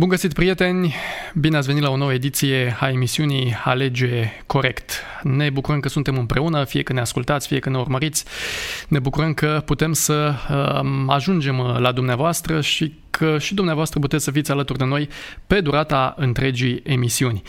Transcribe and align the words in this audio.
Bun 0.00 0.08
găsit, 0.08 0.32
prieteni! 0.32 0.94
Bine 1.34 1.56
ați 1.56 1.66
venit 1.66 1.82
la 1.82 1.90
o 1.90 1.96
nouă 1.96 2.12
ediție 2.12 2.76
a 2.80 2.88
emisiunii 2.88 3.56
Alege 3.64 4.30
Corect. 4.46 5.02
Ne 5.22 5.50
bucurăm 5.50 5.80
că 5.80 5.88
suntem 5.88 6.18
împreună, 6.18 6.64
fie 6.64 6.82
că 6.82 6.92
ne 6.92 7.00
ascultați, 7.00 7.46
fie 7.46 7.58
că 7.58 7.70
ne 7.70 7.78
urmăriți. 7.78 8.24
Ne 8.88 8.98
bucurăm 8.98 9.34
că 9.34 9.62
putem 9.64 9.92
să 9.92 10.34
uh, 10.50 11.04
ajungem 11.06 11.56
la 11.78 11.92
dumneavoastră 11.92 12.60
și 12.60 12.94
că 13.10 13.38
și 13.38 13.54
dumneavoastră 13.54 14.00
puteți 14.00 14.24
să 14.24 14.30
fiți 14.30 14.50
alături 14.50 14.78
de 14.78 14.84
noi 14.84 15.08
pe 15.46 15.60
durata 15.60 16.14
întregii 16.16 16.80
emisiuni. 16.84 17.42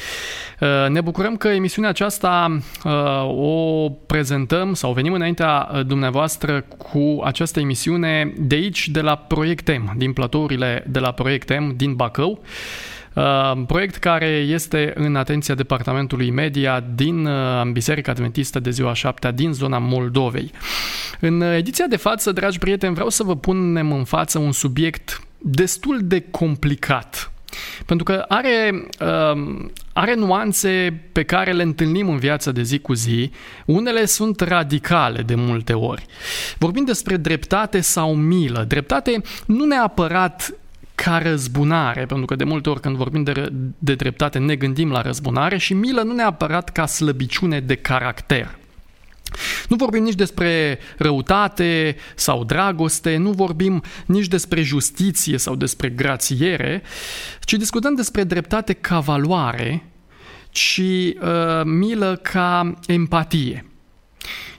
Uh, 0.59 0.89
ne 0.89 1.01
bucurăm 1.01 1.35
că 1.37 1.47
emisiunea 1.47 1.89
aceasta 1.89 2.59
uh, 2.83 2.91
o 3.25 3.89
prezentăm 3.89 4.73
sau 4.73 4.93
venim 4.93 5.13
înaintea 5.13 5.83
dumneavoastră 5.85 6.61
cu 6.61 7.21
această 7.23 7.59
emisiune 7.59 8.33
de 8.37 8.55
aici, 8.55 8.87
de 8.87 9.01
la 9.01 9.15
Proiectem, 9.15 9.93
din 9.97 10.13
platourile 10.13 10.83
de 10.87 10.99
la 10.99 11.11
Proiectem 11.11 11.73
din 11.75 11.93
Bacău. 11.93 12.41
Uh, 13.13 13.61
proiect 13.67 13.95
care 13.95 14.27
este 14.27 14.93
în 14.95 15.15
atenția 15.15 15.55
Departamentului 15.55 16.29
Media 16.29 16.83
din 16.95 17.25
uh, 17.25 17.63
Biserica 17.71 18.11
Adventistă 18.11 18.59
de 18.59 18.69
ziua 18.69 18.93
7 18.93 19.31
din 19.35 19.53
zona 19.53 19.77
Moldovei. 19.77 20.51
În 21.19 21.41
ediția 21.41 21.85
de 21.87 21.95
față, 21.95 22.31
dragi 22.31 22.59
prieteni, 22.59 22.93
vreau 22.93 23.09
să 23.09 23.23
vă 23.23 23.35
punem 23.35 23.91
în 23.91 24.03
față 24.03 24.39
un 24.39 24.51
subiect 24.51 25.21
destul 25.37 25.99
de 26.01 26.19
complicat. 26.31 27.31
Pentru 27.85 28.05
că 28.05 28.25
are, 28.27 28.85
uh, 28.99 29.65
are 29.93 30.15
nuanțe 30.15 31.01
pe 31.11 31.23
care 31.23 31.51
le 31.51 31.63
întâlnim 31.63 32.09
în 32.09 32.17
viața 32.17 32.51
de 32.51 32.61
zi 32.61 32.79
cu 32.79 32.93
zi. 32.93 33.31
Unele 33.65 34.05
sunt 34.05 34.39
radicale 34.39 35.21
de 35.21 35.35
multe 35.35 35.73
ori. 35.73 36.05
Vorbim 36.57 36.85
despre 36.85 37.17
dreptate 37.17 37.79
sau 37.79 38.15
milă. 38.15 38.65
Dreptate 38.67 39.21
nu 39.45 39.65
neapărat 39.65 40.53
ca 41.03 41.17
răzbunare, 41.17 42.05
pentru 42.05 42.25
că 42.25 42.35
de 42.35 42.43
multe 42.43 42.69
ori 42.69 42.79
când 42.79 42.95
vorbim 42.95 43.23
de, 43.23 43.49
de 43.77 43.95
dreptate 43.95 44.39
ne 44.39 44.55
gândim 44.55 44.91
la 44.91 45.01
răzbunare 45.01 45.57
și 45.57 45.73
milă 45.73 46.01
nu 46.01 46.13
neapărat 46.13 46.69
ca 46.69 46.85
slăbiciune 46.85 47.59
de 47.59 47.75
caracter. 47.75 48.59
Nu 49.69 49.75
vorbim 49.75 50.03
nici 50.03 50.15
despre 50.15 50.79
răutate 50.97 51.95
sau 52.15 52.43
dragoste, 52.43 53.17
nu 53.17 53.31
vorbim 53.31 53.83
nici 54.05 54.27
despre 54.27 54.61
justiție 54.61 55.37
sau 55.37 55.55
despre 55.55 55.89
grațiere, 55.89 56.81
ci 57.39 57.53
discutăm 57.53 57.95
despre 57.95 58.23
dreptate 58.23 58.73
ca 58.73 58.99
valoare 58.99 59.85
și 60.51 61.17
uh, 61.21 61.61
milă 61.63 62.19
ca 62.23 62.73
empatie. 62.87 63.70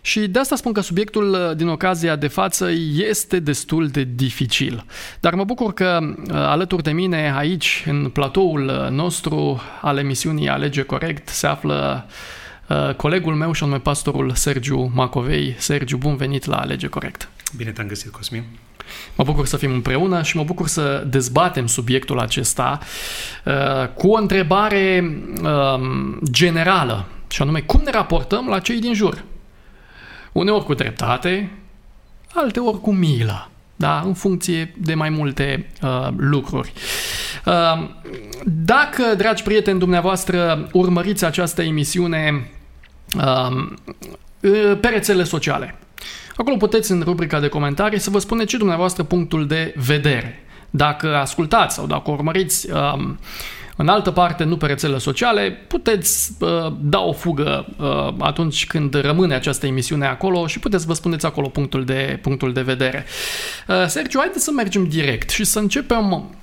Și 0.04 0.20
de 0.20 0.38
asta 0.38 0.56
spun 0.56 0.72
că 0.72 0.80
subiectul 0.80 1.32
uh, 1.32 1.56
din 1.56 1.68
ocazia 1.68 2.16
de 2.16 2.28
față 2.28 2.70
este 2.96 3.38
destul 3.38 3.88
de 3.88 4.08
dificil. 4.14 4.84
Dar 5.20 5.34
mă 5.34 5.44
bucur 5.44 5.72
că 5.72 5.98
uh, 6.02 6.34
alături 6.34 6.82
de 6.82 6.92
mine 6.92 7.34
aici, 7.36 7.84
în 7.86 8.08
platoul 8.08 8.68
uh, 8.68 8.90
nostru 8.90 9.60
al 9.80 9.98
emisiunii 9.98 10.48
Alege 10.48 10.82
Corect, 10.82 11.28
se 11.28 11.46
află 11.46 12.06
colegul 12.96 13.34
meu 13.34 13.52
și 13.52 13.62
anume 13.62 13.78
pastorul 13.78 14.30
Sergiu 14.34 14.90
Macovei. 14.94 15.54
Sergiu, 15.58 15.96
bun 15.96 16.16
venit 16.16 16.44
la 16.44 16.56
Alege 16.56 16.86
Corect! 16.86 17.28
Bine 17.56 17.70
te-am 17.70 17.86
găsit, 17.86 18.10
Cosmin! 18.10 18.44
Mă 19.14 19.24
bucur 19.24 19.46
să 19.46 19.56
fim 19.56 19.72
împreună 19.72 20.22
și 20.22 20.36
mă 20.36 20.44
bucur 20.44 20.68
să 20.68 21.04
dezbatem 21.06 21.66
subiectul 21.66 22.18
acesta 22.18 22.78
cu 23.94 24.08
o 24.08 24.18
întrebare 24.18 25.04
um, 25.42 26.18
generală, 26.30 27.06
și 27.28 27.42
anume 27.42 27.60
cum 27.60 27.80
ne 27.84 27.90
raportăm 27.90 28.46
la 28.48 28.58
cei 28.58 28.80
din 28.80 28.94
jur. 28.94 29.24
Uneori 30.32 30.64
cu 30.64 30.74
dreptate, 30.74 31.50
alteori 32.34 32.80
cu 32.80 32.92
milă, 32.92 33.50
da? 33.76 34.02
în 34.04 34.14
funcție 34.14 34.74
de 34.78 34.94
mai 34.94 35.08
multe 35.08 35.70
uh, 35.82 36.08
lucruri. 36.16 36.72
Uh, 37.46 37.88
dacă, 38.44 39.14
dragi 39.16 39.42
prieteni 39.42 39.78
dumneavoastră, 39.78 40.68
urmăriți 40.72 41.24
această 41.24 41.62
emisiune 41.62 42.50
uh, 43.16 43.68
pe 44.80 44.88
rețele 44.88 45.24
sociale, 45.24 45.74
acolo 46.36 46.56
puteți 46.56 46.90
în 46.90 47.02
rubrica 47.04 47.40
de 47.40 47.48
comentarii 47.48 47.98
să 47.98 48.10
vă 48.10 48.18
spuneți 48.18 48.48
ce 48.48 48.56
dumneavoastră 48.56 49.02
punctul 49.02 49.46
de 49.46 49.74
vedere. 49.76 50.44
Dacă 50.70 51.16
ascultați 51.16 51.74
sau 51.74 51.86
dacă 51.86 52.10
urmăriți 52.10 52.70
uh, 52.70 53.10
în 53.76 53.88
altă 53.88 54.10
parte, 54.10 54.44
nu 54.44 54.56
pe 54.56 54.66
rețelele 54.66 54.98
sociale, 54.98 55.50
puteți 55.50 56.32
uh, 56.40 56.72
da 56.80 57.00
o 57.00 57.12
fugă 57.12 57.66
uh, 57.76 58.14
atunci 58.18 58.66
când 58.66 58.94
rămâne 58.94 59.34
această 59.34 59.66
emisiune 59.66 60.06
acolo 60.06 60.46
și 60.46 60.58
puteți 60.58 60.86
vă 60.86 60.92
spuneți 60.92 61.26
acolo 61.26 61.48
punctul 61.48 61.84
de, 61.84 62.18
punctul 62.22 62.52
de 62.52 62.62
vedere. 62.62 63.04
Uh, 63.68 63.86
Sergiu, 63.86 64.18
haideți 64.18 64.44
să 64.44 64.50
mergem 64.50 64.88
direct 64.88 65.30
și 65.30 65.44
să 65.44 65.58
începem 65.58 66.34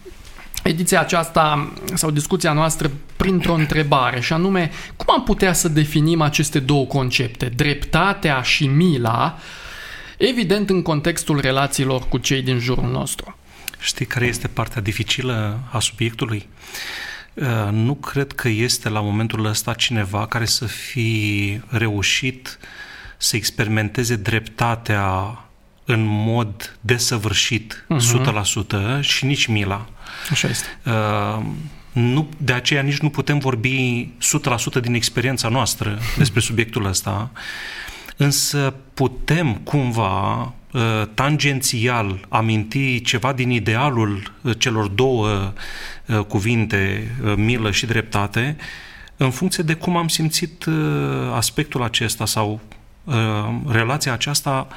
ediția 0.64 1.00
aceasta 1.00 1.74
sau 1.94 2.12
discuția 2.12 2.54
noastră 2.54 2.92
printr-o 3.16 3.54
întrebare 3.54 4.20
și 4.20 4.34
anume 4.34 4.72
cum 4.96 5.14
am 5.14 5.24
putea 5.24 5.54
să 5.54 5.68
definim 5.68 6.22
aceste 6.22 6.60
două 6.60 6.86
concepte, 6.86 7.46
dreptatea 7.56 8.42
și 8.42 8.68
mila, 8.68 9.38
evident 10.18 10.70
în 10.70 10.82
contextul 10.82 11.40
relațiilor 11.40 12.08
cu 12.08 12.18
cei 12.18 12.42
din 12.42 12.60
jurul 12.60 12.90
nostru. 12.92 13.38
Știi 13.80 14.06
care 14.06 14.26
este 14.26 14.48
partea 14.48 14.82
dificilă 14.82 15.60
a 15.72 15.80
subiectului? 15.80 16.48
Uh, 16.48 17.09
nu 17.72 17.94
cred 17.94 18.32
că 18.32 18.48
este 18.48 18.90
la 18.90 19.02
momentul 19.02 19.46
ăsta 19.46 19.74
cineva 19.74 20.28
care 20.28 20.46
să 20.46 20.66
fi 20.66 21.62
reușit 21.68 22.60
să 23.18 23.36
experimenteze 23.36 24.16
dreptatea 24.16 25.38
în 25.86 26.04
mod 26.06 26.78
desăvârșit, 26.82 27.86
uh-huh. 27.96 29.00
100% 29.00 29.00
și 29.02 29.26
nici 29.26 29.46
mila. 29.46 29.86
Așa 30.30 30.48
este. 30.48 30.68
Uh, 30.86 31.46
nu, 31.92 32.30
de 32.38 32.54
aceea 32.54 32.82
nici 32.82 33.00
nu 33.00 33.10
putem 33.10 33.40
vorbi 33.40 34.10
100% 34.78 34.82
din 34.82 34.94
experiența 34.94 35.50
noastră 35.50 36.00
despre 36.18 36.40
subiectul 36.40 36.86
ăsta, 36.86 37.32
însă 38.18 38.74
putem 38.94 39.56
cumva 39.56 40.42
uh, 40.42 40.48
tangențial 41.14 42.26
aminti 42.30 43.02
ceva 43.02 43.34
din 43.34 43.50
idealul 43.50 44.34
uh, 44.42 44.60
celor 44.60 44.88
două 44.88 45.54
Uh, 46.10 46.20
cuvinte, 46.20 47.12
uh, 47.24 47.34
milă 47.36 47.72
și 47.72 47.86
dreptate, 47.86 48.58
în 49.18 49.32
funcție 49.32 49.64
de 49.64 49.74
cum 49.74 49.98
am 49.98 50.08
simțit 50.08 50.66
uh, 50.66 50.74
aspectul 51.36 51.84
acesta 51.84 52.26
sau 52.26 52.60
relația 53.68 54.14
aceasta 54.14 54.68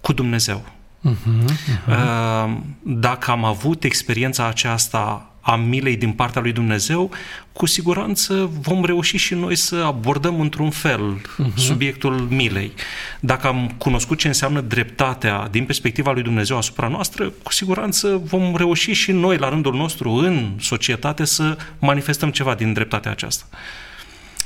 cu 0.00 0.12
Dumnezeu. 0.12 0.64
Uh-huh, 0.64 1.44
uh-huh. 1.44 2.48
Dacă 2.82 3.30
am 3.30 3.44
avut 3.44 3.84
experiența 3.84 4.46
aceasta 4.46 5.30
a 5.50 5.56
milei 5.56 5.96
din 5.96 6.12
partea 6.12 6.40
lui 6.40 6.52
Dumnezeu, 6.52 7.10
cu 7.52 7.66
siguranță 7.66 8.50
vom 8.60 8.84
reuși 8.84 9.16
și 9.16 9.34
noi 9.34 9.56
să 9.56 9.76
abordăm 9.76 10.40
într-un 10.40 10.70
fel 10.70 11.20
uh-huh. 11.20 11.54
subiectul 11.54 12.12
milei. 12.30 12.72
Dacă 13.20 13.46
am 13.46 13.74
cunoscut 13.78 14.18
ce 14.18 14.26
înseamnă 14.26 14.60
dreptatea 14.60 15.48
din 15.50 15.64
perspectiva 15.64 16.12
lui 16.12 16.22
Dumnezeu 16.22 16.56
asupra 16.56 16.88
noastră, 16.88 17.32
cu 17.42 17.52
siguranță 17.52 18.20
vom 18.24 18.56
reuși 18.56 18.92
și 18.92 19.12
noi, 19.12 19.36
la 19.36 19.48
rândul 19.48 19.74
nostru, 19.74 20.10
în 20.10 20.52
societate, 20.60 21.24
să 21.24 21.56
manifestăm 21.78 22.30
ceva 22.30 22.54
din 22.54 22.72
dreptatea 22.72 23.10
aceasta. 23.10 23.44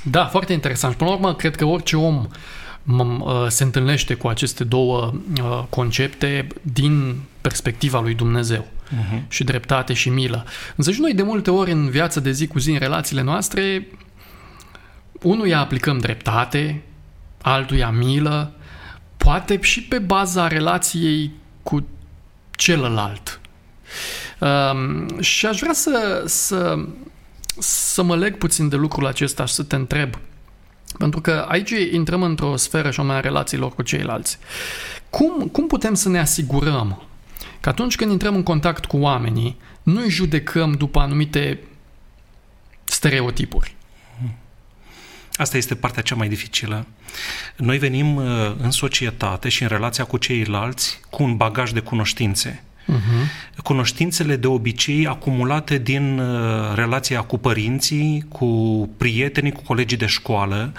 Da, 0.03 0.27
foarte 0.27 0.53
interesant. 0.53 0.95
Până 0.95 1.11
la 1.11 1.17
urmă, 1.17 1.35
cred 1.35 1.57
că 1.57 1.65
orice 1.65 1.97
om 1.97 2.17
uh, 2.17 2.25
Uh, 2.85 3.47
se 3.49 3.63
întâlnește 3.63 4.15
cu 4.15 4.29
aceste 4.29 4.65
două 4.65 5.13
uh, 5.43 5.63
concepte 5.69 6.47
din 6.63 7.21
perspectiva 7.41 8.01
lui 8.01 8.15
Dumnezeu 8.15 8.67
uh-huh. 8.93 9.29
și 9.29 9.45
dreptate 9.45 9.93
și 9.93 10.09
milă. 10.09 10.47
Însă 10.77 10.91
și 10.91 11.01
noi 11.01 11.15
de 11.15 11.23
multe 11.23 11.51
ori 11.51 11.73
în 11.73 11.91
viața 11.91 12.21
de 12.21 12.31
zi 12.31 12.47
cu 12.47 12.59
zi, 12.59 12.71
în 12.71 12.79
relațiile 12.79 13.23
noastre, 13.23 13.87
unuia 15.23 15.59
aplicăm 15.59 15.99
dreptate, 15.99 16.83
altuia 17.43 17.91
milă, 17.91 18.55
poate 19.17 19.59
și 19.61 19.83
pe 19.83 19.99
baza 19.99 20.49
relației 20.49 21.31
cu 21.63 21.87
celălalt. 22.51 23.41
Um, 24.39 25.21
și 25.21 25.47
aș 25.47 25.59
vrea 25.59 25.73
să, 25.73 26.23
să, 26.27 26.85
să 27.59 28.03
mă 28.03 28.17
leg 28.17 28.39
puțin 28.39 28.69
de 28.69 28.77
lucrul 28.77 29.07
acesta 29.07 29.45
și 29.45 29.55
să 29.55 29.63
te 29.63 29.77
întreb– 29.77 30.15
pentru 30.99 31.21
că 31.21 31.45
aici 31.49 31.71
intrăm 31.71 32.23
într-o 32.23 32.57
sferă 32.57 32.91
și 32.91 33.01
mai 33.01 33.17
a 33.17 33.21
relațiilor 33.21 33.75
cu 33.75 33.83
ceilalți. 33.83 34.39
Cum, 35.11 35.49
cum 35.53 35.67
putem 35.67 35.95
să 35.95 36.09
ne 36.09 36.19
asigurăm 36.19 37.03
că 37.63 37.69
atunci 37.69 37.97
când 37.97 38.11
intrăm 38.11 38.35
în 38.35 38.43
contact 38.43 38.85
cu 38.85 38.97
oamenii, 38.97 39.57
nu 39.83 40.01
îi 40.01 40.11
judecăm 40.11 40.73
după 40.73 41.01
anumite 41.01 41.59
stereotipuri? 42.85 43.75
Asta 45.33 45.57
este 45.57 45.75
partea 45.75 46.03
cea 46.03 46.15
mai 46.15 46.29
dificilă. 46.29 46.87
Noi 47.57 47.79
venim 47.79 48.17
uh, 48.17 48.25
în 48.59 48.71
societate 48.71 49.49
și 49.49 49.63
în 49.63 49.69
relația 49.69 50.05
cu 50.05 50.17
ceilalți 50.17 51.01
cu 51.11 51.23
un 51.23 51.37
bagaj 51.37 51.71
de 51.71 51.81
cunoștințe. 51.81 52.63
Uh-huh. 52.89 53.57
Cunoștințele 53.63 54.37
de 54.37 54.47
obicei 54.47 55.07
acumulate 55.07 55.79
din 55.79 56.19
uh, 56.19 56.75
relația 56.75 57.21
cu 57.21 57.39
părinții, 57.39 58.25
cu 58.29 58.47
prietenii, 58.97 59.53
cu 59.53 59.63
colegii 59.63 59.97
de 59.97 60.07
școală 60.07 60.73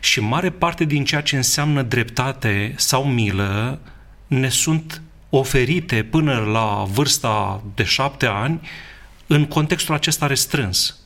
și 0.00 0.20
mare 0.20 0.50
parte 0.50 0.84
din 0.84 1.04
ceea 1.04 1.20
ce 1.20 1.36
înseamnă 1.36 1.82
dreptate 1.82 2.74
sau 2.76 3.04
milă 3.04 3.80
ne 4.26 4.48
sunt 4.48 5.02
oferite 5.30 6.02
până 6.02 6.38
la 6.38 6.84
vârsta 6.92 7.62
de 7.74 7.84
șapte 7.84 8.26
ani 8.26 8.60
în 9.26 9.46
contextul 9.46 9.94
acesta 9.94 10.26
restrâns. 10.26 10.96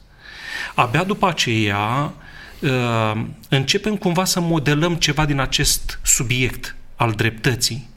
Abia 0.74 1.04
după 1.04 1.28
aceea 1.28 2.12
uh, 2.60 3.24
începem 3.48 3.96
cumva 3.96 4.24
să 4.24 4.40
modelăm 4.40 4.94
ceva 4.94 5.24
din 5.24 5.40
acest 5.40 5.98
subiect 6.02 6.76
al 6.96 7.12
dreptății. 7.12 7.90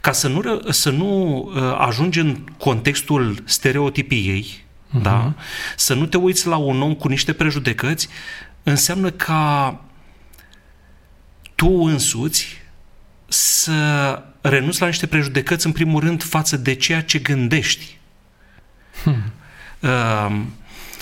Ca 0.00 0.12
să 0.12 0.28
nu, 0.28 0.60
să 0.70 0.90
nu 0.90 1.36
uh, 1.54 1.76
ajungi 1.78 2.18
în 2.18 2.44
contextul 2.58 3.42
stereotipiei, 3.44 4.44
uh-huh. 4.44 5.02
da? 5.02 5.34
să 5.76 5.94
nu 5.94 6.06
te 6.06 6.16
uiți 6.16 6.46
la 6.46 6.56
un 6.56 6.82
om 6.82 6.94
cu 6.94 7.08
niște 7.08 7.32
prejudecăți, 7.32 8.08
înseamnă 8.62 9.10
ca 9.10 9.80
tu 11.54 11.68
însuți 11.68 12.46
să 13.70 14.22
renunți 14.40 14.80
la 14.80 14.86
niște 14.86 15.06
prejudecăți, 15.06 15.66
în 15.66 15.72
primul 15.72 16.00
rând, 16.00 16.22
față 16.22 16.56
de 16.56 16.74
ceea 16.74 17.02
ce 17.02 17.18
gândești. 17.18 17.98
Hmm. 19.02 19.32
Uh, 19.80 20.40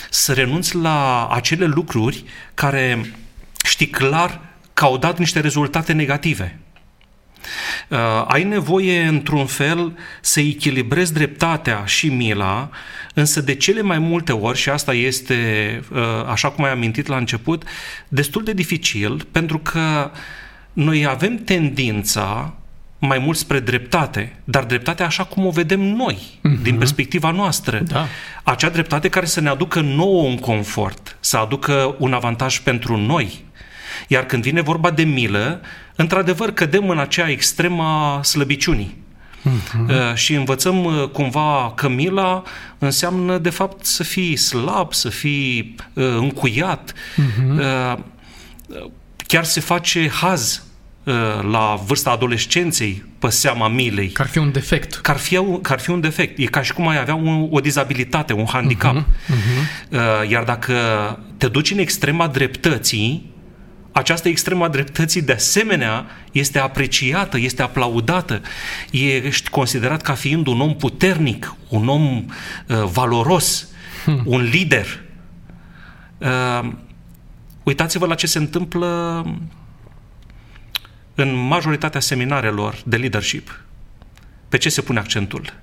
să 0.09 0.33
renunți 0.33 0.75
la 0.75 1.27
acele 1.27 1.65
lucruri 1.65 2.23
care 2.53 3.13
știi 3.65 3.87
clar 3.87 4.41
că 4.73 4.85
au 4.85 4.97
dat 4.97 5.17
niște 5.17 5.39
rezultate 5.39 5.93
negative. 5.93 6.59
Uh, 7.87 7.97
ai 8.27 8.43
nevoie, 8.43 9.01
într-un 9.01 9.45
fel, 9.45 9.97
să 10.21 10.39
echilibrezi 10.39 11.13
dreptatea 11.13 11.85
și 11.85 12.09
mila, 12.09 12.69
însă 13.13 13.41
de 13.41 13.55
cele 13.55 13.81
mai 13.81 13.99
multe 13.99 14.31
ori, 14.31 14.57
și 14.57 14.69
asta 14.69 14.93
este, 14.93 15.81
uh, 15.91 16.25
așa 16.27 16.49
cum 16.49 16.63
ai 16.63 16.71
amintit 16.71 17.07
la 17.07 17.17
început, 17.17 17.63
destul 18.07 18.43
de 18.43 18.53
dificil, 18.53 19.27
pentru 19.31 19.59
că 19.59 20.11
noi 20.73 21.05
avem 21.05 21.37
tendința 21.43 22.53
mai 22.99 23.19
mult 23.19 23.37
spre 23.37 23.59
dreptate, 23.59 24.35
dar 24.43 24.63
dreptatea 24.63 25.05
așa 25.05 25.23
cum 25.23 25.45
o 25.45 25.49
vedem 25.49 25.79
noi, 25.79 26.17
uh-huh. 26.17 26.61
din 26.61 26.77
perspectiva 26.77 27.31
noastră. 27.31 27.79
Da. 27.79 28.07
Acea 28.43 28.69
dreptate 28.69 29.09
care 29.09 29.25
să 29.25 29.41
ne 29.41 29.49
aducă 29.49 29.81
nouă 29.81 30.23
un 30.23 30.37
confort, 30.37 31.17
să 31.19 31.37
aducă 31.37 31.95
un 31.97 32.13
avantaj 32.13 32.59
pentru 32.59 32.97
noi. 32.97 33.45
Iar 34.07 34.25
când 34.25 34.43
vine 34.43 34.61
vorba 34.61 34.91
de 34.91 35.03
milă, 35.03 35.61
într-adevăr 35.95 36.51
cădem 36.51 36.89
în 36.89 36.99
acea 36.99 37.29
extremă 37.29 37.83
a 37.83 38.23
slăbiciunii. 38.23 38.97
Uh-huh. 39.39 39.89
Uh, 39.89 40.13
și 40.13 40.33
învățăm 40.33 40.83
uh, 40.83 41.09
cumva 41.11 41.73
că 41.75 41.89
mila 41.89 42.43
înseamnă 42.77 43.37
de 43.37 43.49
fapt 43.49 43.85
să 43.85 44.03
fii 44.03 44.35
slab, 44.35 44.93
să 44.93 45.09
fii 45.09 45.75
uh, 45.93 46.05
încuiat. 46.17 46.93
Uh-huh. 46.93 47.59
Uh, 47.59 47.97
chiar 49.27 49.43
se 49.43 49.59
face 49.59 50.09
haz 50.09 50.63
Uh, 50.63 50.68
la 51.51 51.79
vârsta 51.85 52.09
adolescenței 52.09 53.05
pe 53.19 53.29
seama 53.29 53.67
milei. 53.67 54.09
Că 54.09 54.21
ar 54.21 54.27
fi 54.27 54.37
un 54.37 54.51
defect. 54.51 54.93
Că 54.93 55.11
ar 55.11 55.17
fi, 55.17 55.39
că 55.61 55.73
ar 55.73 55.79
fi 55.79 55.89
un 55.89 56.01
defect. 56.01 56.39
E 56.39 56.45
ca 56.45 56.61
și 56.61 56.73
cum 56.73 56.87
ai 56.87 56.99
avea 56.99 57.15
un, 57.15 57.47
o 57.51 57.59
dizabilitate, 57.59 58.33
un 58.33 58.45
handicap. 58.45 58.95
Uh-huh, 58.95 59.05
uh-huh. 59.05 60.29
Iar 60.29 60.43
dacă 60.43 60.73
te 61.37 61.47
duci 61.47 61.71
în 61.71 61.77
extrema 61.77 62.27
dreptății, 62.27 63.33
această 63.91 64.27
extrema 64.27 64.67
dreptății 64.67 65.21
de 65.21 65.31
asemenea 65.31 66.05
este 66.31 66.59
apreciată, 66.59 67.39
este 67.39 67.61
aplaudată. 67.61 68.41
Ești 68.91 69.49
considerat 69.49 70.01
ca 70.01 70.13
fiind 70.13 70.47
un 70.47 70.61
om 70.61 70.75
puternic, 70.75 71.55
un 71.69 71.87
om 71.87 72.17
uh, 72.17 72.83
valoros, 72.91 73.67
hmm. 74.03 74.21
un 74.25 74.41
lider. 74.41 74.85
Uh, 76.17 76.69
uitați-vă 77.63 78.05
la 78.05 78.15
ce 78.15 78.27
se 78.27 78.37
întâmplă 78.37 79.25
în 81.19 81.35
majoritatea 81.35 81.99
seminarelor 81.99 82.81
de 82.85 82.97
leadership, 82.97 83.63
pe 84.49 84.57
ce 84.57 84.69
se 84.69 84.81
pune 84.81 84.99
accentul? 84.99 85.53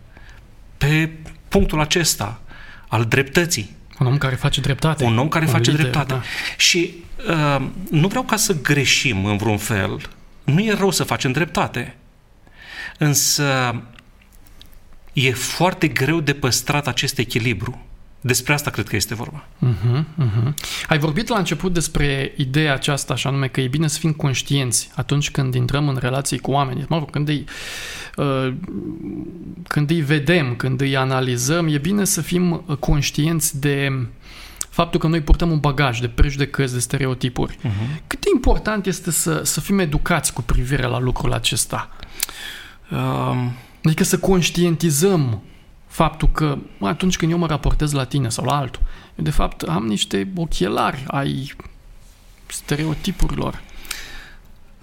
Pe 0.76 1.10
punctul 1.48 1.80
acesta 1.80 2.40
al 2.88 3.04
dreptății. 3.04 3.76
Un 3.98 4.06
om 4.06 4.18
care 4.18 4.34
face 4.34 4.60
dreptate. 4.60 5.04
Un 5.04 5.18
om 5.18 5.28
care 5.28 5.44
un 5.44 5.50
face 5.50 5.70
lider, 5.70 5.82
dreptate. 5.84 6.12
Da. 6.12 6.22
Și 6.56 6.94
uh, 7.28 7.66
nu 7.90 8.08
vreau 8.08 8.24
ca 8.24 8.36
să 8.36 8.60
greșim 8.60 9.24
în 9.24 9.36
vreun 9.36 9.58
fel. 9.58 10.10
Nu 10.44 10.60
e 10.60 10.72
rău 10.72 10.90
să 10.90 11.04
facem 11.04 11.32
dreptate. 11.32 11.96
Însă 12.98 13.82
e 15.12 15.32
foarte 15.32 15.88
greu 15.88 16.20
de 16.20 16.34
păstrat 16.34 16.86
acest 16.86 17.18
echilibru. 17.18 17.86
Despre 18.26 18.52
asta 18.52 18.70
cred 18.70 18.88
că 18.88 18.96
este 18.96 19.14
vorba. 19.14 19.44
Uh-huh, 19.66 20.04
uh-huh. 20.24 20.54
Ai 20.88 20.98
vorbit 20.98 21.28
la 21.28 21.38
început 21.38 21.72
despre 21.72 22.32
ideea 22.36 22.72
aceasta, 22.72 23.12
așa 23.12 23.30
nume, 23.30 23.48
că 23.48 23.60
e 23.60 23.68
bine 23.68 23.86
să 23.86 23.98
fim 23.98 24.12
conștienți 24.12 24.90
atunci 24.94 25.30
când 25.30 25.54
intrăm 25.54 25.88
în 25.88 25.96
relații 26.00 26.38
cu 26.38 26.50
oameni. 26.50 26.84
Mă 26.88 26.98
rog, 26.98 27.10
când 27.10 27.28
îi, 27.28 27.44
uh, 28.16 28.54
când 29.68 29.90
îi 29.90 30.00
vedem, 30.00 30.54
când 30.56 30.80
îi 30.80 30.96
analizăm, 30.96 31.68
e 31.68 31.78
bine 31.78 32.04
să 32.04 32.20
fim 32.20 32.64
conștienți 32.78 33.60
de 33.60 34.06
faptul 34.70 35.00
că 35.00 35.06
noi 35.06 35.20
purtăm 35.20 35.50
un 35.50 35.58
bagaj 35.58 36.00
de 36.00 36.08
prejudecăți, 36.08 36.72
de 36.72 36.78
stereotipuri. 36.78 37.58
Uh-huh. 37.58 38.00
Cât 38.06 38.20
de 38.20 38.28
important 38.34 38.86
este 38.86 39.10
să, 39.10 39.40
să 39.44 39.60
fim 39.60 39.78
educați 39.78 40.32
cu 40.32 40.42
privire 40.42 40.86
la 40.86 40.98
lucrul 40.98 41.32
acesta? 41.32 41.90
Um... 42.90 43.52
Adică 43.82 44.04
să 44.04 44.18
conștientizăm 44.18 45.42
faptul 45.96 46.28
că 46.28 46.58
atunci 46.80 47.16
când 47.16 47.32
eu 47.32 47.38
mă 47.38 47.46
raportez 47.46 47.92
la 47.92 48.04
tine 48.04 48.28
sau 48.28 48.44
la 48.44 48.56
altul, 48.56 48.82
eu 49.14 49.24
de 49.24 49.30
fapt 49.30 49.62
am 49.62 49.86
niște 49.86 50.28
ochelari 50.34 51.04
ai 51.06 51.54
stereotipurilor. 52.46 53.62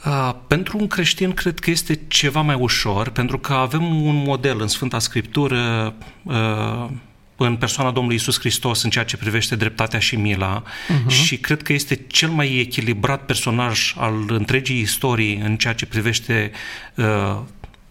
Uh, 0.05 0.33
pentru 0.47 0.77
un 0.77 0.87
creștin 0.87 1.33
cred 1.33 1.59
că 1.59 1.69
este 1.69 1.99
ceva 2.07 2.41
mai 2.41 2.55
ușor, 2.55 3.09
pentru 3.09 3.39
că 3.39 3.53
avem 3.53 4.03
un 4.03 4.15
model 4.15 4.61
în 4.61 4.67
Sfânta 4.67 4.99
Scriptură 4.99 5.93
uh, 6.23 6.89
în 7.35 7.55
persoana 7.55 7.91
Domnului 7.91 8.17
Isus 8.17 8.39
Hristos 8.39 8.83
în 8.83 8.89
ceea 8.89 9.05
ce 9.05 9.17
privește 9.17 9.55
dreptatea 9.55 9.99
și 9.99 10.15
mila 10.15 10.63
uh-huh. 10.63 11.07
și 11.07 11.37
cred 11.37 11.61
că 11.61 11.73
este 11.73 11.95
cel 11.95 12.29
mai 12.29 12.57
echilibrat 12.57 13.25
personaj 13.25 13.93
al 13.97 14.25
întregii 14.27 14.79
istorii 14.79 15.35
în 15.35 15.57
ceea 15.57 15.73
ce 15.73 15.85
privește 15.85 16.51
uh, 16.95 17.39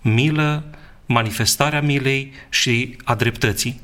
milă, 0.00 0.64
manifestarea 1.06 1.82
milei 1.82 2.32
și 2.49 2.97
a 3.04 3.14
dreptății. 3.14 3.80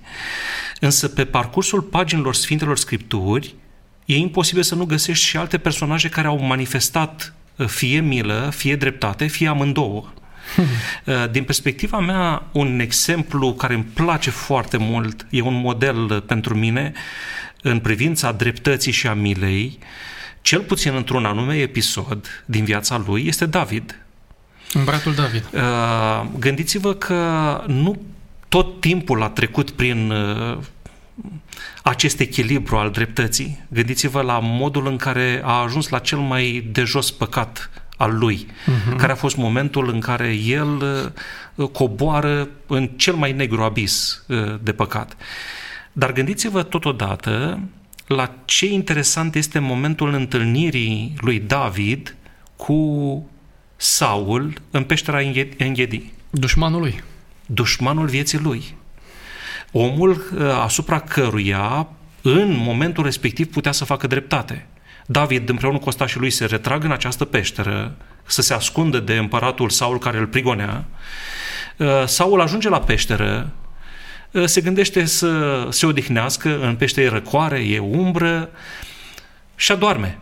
Însă 0.81 1.09
pe 1.09 1.25
parcursul 1.25 1.81
paginilor 1.81 2.35
Sfintelor 2.35 2.77
Scripturi 2.77 3.55
e 4.05 4.17
imposibil 4.17 4.63
să 4.63 4.75
nu 4.75 4.85
găsești 4.85 5.25
și 5.25 5.37
alte 5.37 5.59
personaje 5.59 6.09
care 6.09 6.27
au 6.27 6.39
manifestat 6.39 7.35
uh, 7.57 7.67
fie 7.67 8.01
milă, 8.01 8.51
fie 8.55 8.77
dreptate, 8.77 9.27
fie 9.27 9.49
amândouă. 9.49 10.13
Hmm. 10.55 10.67
Din 11.33 11.45
perspectiva 11.45 11.99
mea, 11.99 12.47
un 12.53 12.81
exemplu 12.81 13.55
care 13.55 13.75
îmi 13.75 13.87
place 13.95 14.31
foarte 14.31 14.77
mult, 14.77 15.27
e 15.31 15.41
un 15.41 15.61
model 15.61 15.97
uh, 15.97 16.23
pentru 16.27 16.55
mine 16.55 16.93
în 17.63 17.79
privința 17.79 18.33
dreptății 18.33 18.93
și 18.93 19.07
a 19.07 19.15
milei, 19.15 19.79
cel 20.43 20.61
puțin 20.61 20.95
într-un 20.95 21.25
anume 21.25 21.57
episod 21.57 22.43
din 22.45 22.65
viața 22.65 23.03
lui, 23.07 23.27
este 23.27 23.47
David. 23.47 24.03
Împăratul 24.73 25.15
David. 25.15 25.45
Uh, 25.53 26.27
gândiți-vă 26.39 26.95
că 26.95 27.17
nu 27.67 28.01
tot 28.49 28.81
timpul 28.81 29.23
a 29.23 29.29
trecut 29.29 29.71
prin 29.71 30.11
uh, 30.11 30.59
acest 31.83 32.21
echilibru 32.21 32.77
al 32.77 32.91
dreptății. 32.91 33.65
Gândiți-vă 33.69 34.21
la 34.21 34.39
modul 34.43 34.87
în 34.87 34.97
care 34.97 35.41
a 35.45 35.63
ajuns 35.63 35.89
la 35.89 35.99
cel 35.99 36.19
mai 36.19 36.69
de 36.73 36.83
jos 36.83 37.11
păcat 37.11 37.71
al 37.97 38.19
lui, 38.19 38.47
uh-huh. 38.47 38.97
care 38.97 39.13
a 39.13 39.15
fost 39.15 39.37
momentul 39.37 39.89
în 39.89 40.01
care 40.01 40.33
el 40.33 40.83
uh, 41.55 41.69
coboară 41.69 42.49
în 42.67 42.87
cel 42.87 43.15
mai 43.15 43.33
negru 43.33 43.63
abis 43.63 44.25
uh, 44.27 44.55
de 44.63 44.73
păcat. 44.73 45.17
Dar 45.93 46.13
gândiți-vă 46.13 46.63
totodată 46.63 47.61
la 48.07 48.35
ce 48.45 48.67
interesant 48.67 49.35
este 49.35 49.59
momentul 49.59 50.15
întâlnirii 50.15 51.15
lui 51.21 51.39
David 51.39 52.17
cu 52.57 52.75
Saul 53.81 54.53
în 54.71 54.85
peștera 54.85 55.21
Enghedi. 55.57 56.13
Dușmanul 56.31 56.81
lui. 56.81 57.03
Dușmanul 57.47 58.07
vieții 58.07 58.39
lui. 58.39 58.77
Omul 59.73 60.11
uh, 60.11 60.41
asupra 60.63 61.01
căruia 61.01 61.89
în 62.23 62.57
momentul 62.57 63.05
respectiv 63.05 63.47
putea 63.51 63.73
să 63.73 63.85
facă 63.85 64.07
dreptate. 64.07 64.67
David 65.07 65.49
împreună 65.49 65.79
cu 65.79 65.89
ostașii 65.89 66.21
lui 66.21 66.31
se 66.31 66.45
retrag 66.45 66.85
în 66.85 66.93
această 66.93 67.25
peșteră 67.25 67.97
să 68.25 68.43
se 68.43 68.55
ascundă 68.55 68.99
de 68.99 69.17
împăratul 69.17 69.71
Saul 69.71 69.99
care 69.99 70.19
îl 70.19 70.27
prigonea. 70.27 70.85
Uh, 71.77 72.05
Saul 72.07 72.41
ajunge 72.41 72.69
la 72.69 72.81
peșteră, 72.81 73.53
uh, 74.31 74.45
se 74.45 74.61
gândește 74.61 75.05
să 75.05 75.67
se 75.71 75.87
odihnească, 75.87 76.61
în 76.61 76.77
peșteră 76.77 77.07
e 77.07 77.11
răcoare, 77.11 77.59
e 77.59 77.79
umbră 77.79 78.51
și 79.57 79.73
adorme. 79.73 80.19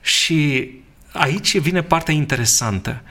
Și 0.00 0.70
aici 1.14 1.58
vine 1.58 1.82
partea 1.82 2.14
interesantă, 2.14 3.02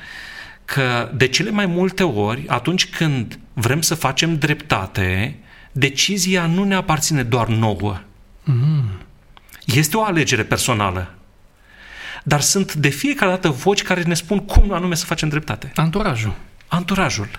că 0.66 1.12
de 1.14 1.28
cele 1.28 1.50
mai 1.50 1.66
multe 1.66 2.04
ori, 2.04 2.48
atunci 2.48 2.90
când 2.90 3.40
vrem 3.54 3.82
să 3.82 3.96
facem 3.96 4.38
dreptate, 4.38 5.38
decizia 5.72 6.46
nu 6.46 6.64
ne 6.64 6.76
aparține 6.76 7.24
doar 7.24 7.48
nouă. 7.48 8.00
Mm. 8.44 8.90
Este 9.66 9.98
o 9.98 10.04
alegere 10.04 10.44
personală. 10.44 11.14
Dar 12.24 12.42
sunt 12.42 12.74
de 12.74 12.90
fiecare 12.90 13.32
dată 13.32 13.50
voci 13.50 13.82
care 13.82 14.02
ne 14.02 14.14
spun 14.14 14.40
cum 14.40 14.72
anume 14.72 14.96
să 14.96 15.06
facem 15.06 15.30
dreptate. 15.30 15.72
Anturajul. 15.76 16.34
Anturajul. 16.68 17.30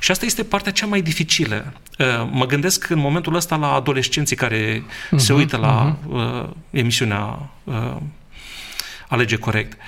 Și 0.00 0.10
asta 0.10 0.24
este 0.24 0.44
partea 0.44 0.72
cea 0.72 0.86
mai 0.86 1.02
dificilă. 1.02 1.72
Uh, 1.98 2.28
mă 2.30 2.46
gândesc 2.46 2.88
în 2.88 2.98
momentul 2.98 3.34
ăsta 3.34 3.56
la 3.56 3.72
adolescenții 3.72 4.36
care 4.36 4.80
uh-huh, 4.80 5.16
se 5.16 5.32
uită 5.32 5.56
la 5.56 5.96
uh-huh. 5.96 6.10
uh, 6.10 6.48
emisiunea 6.70 7.50
uh, 7.64 7.96
Alege 9.12 9.36
Corect. 9.36 9.78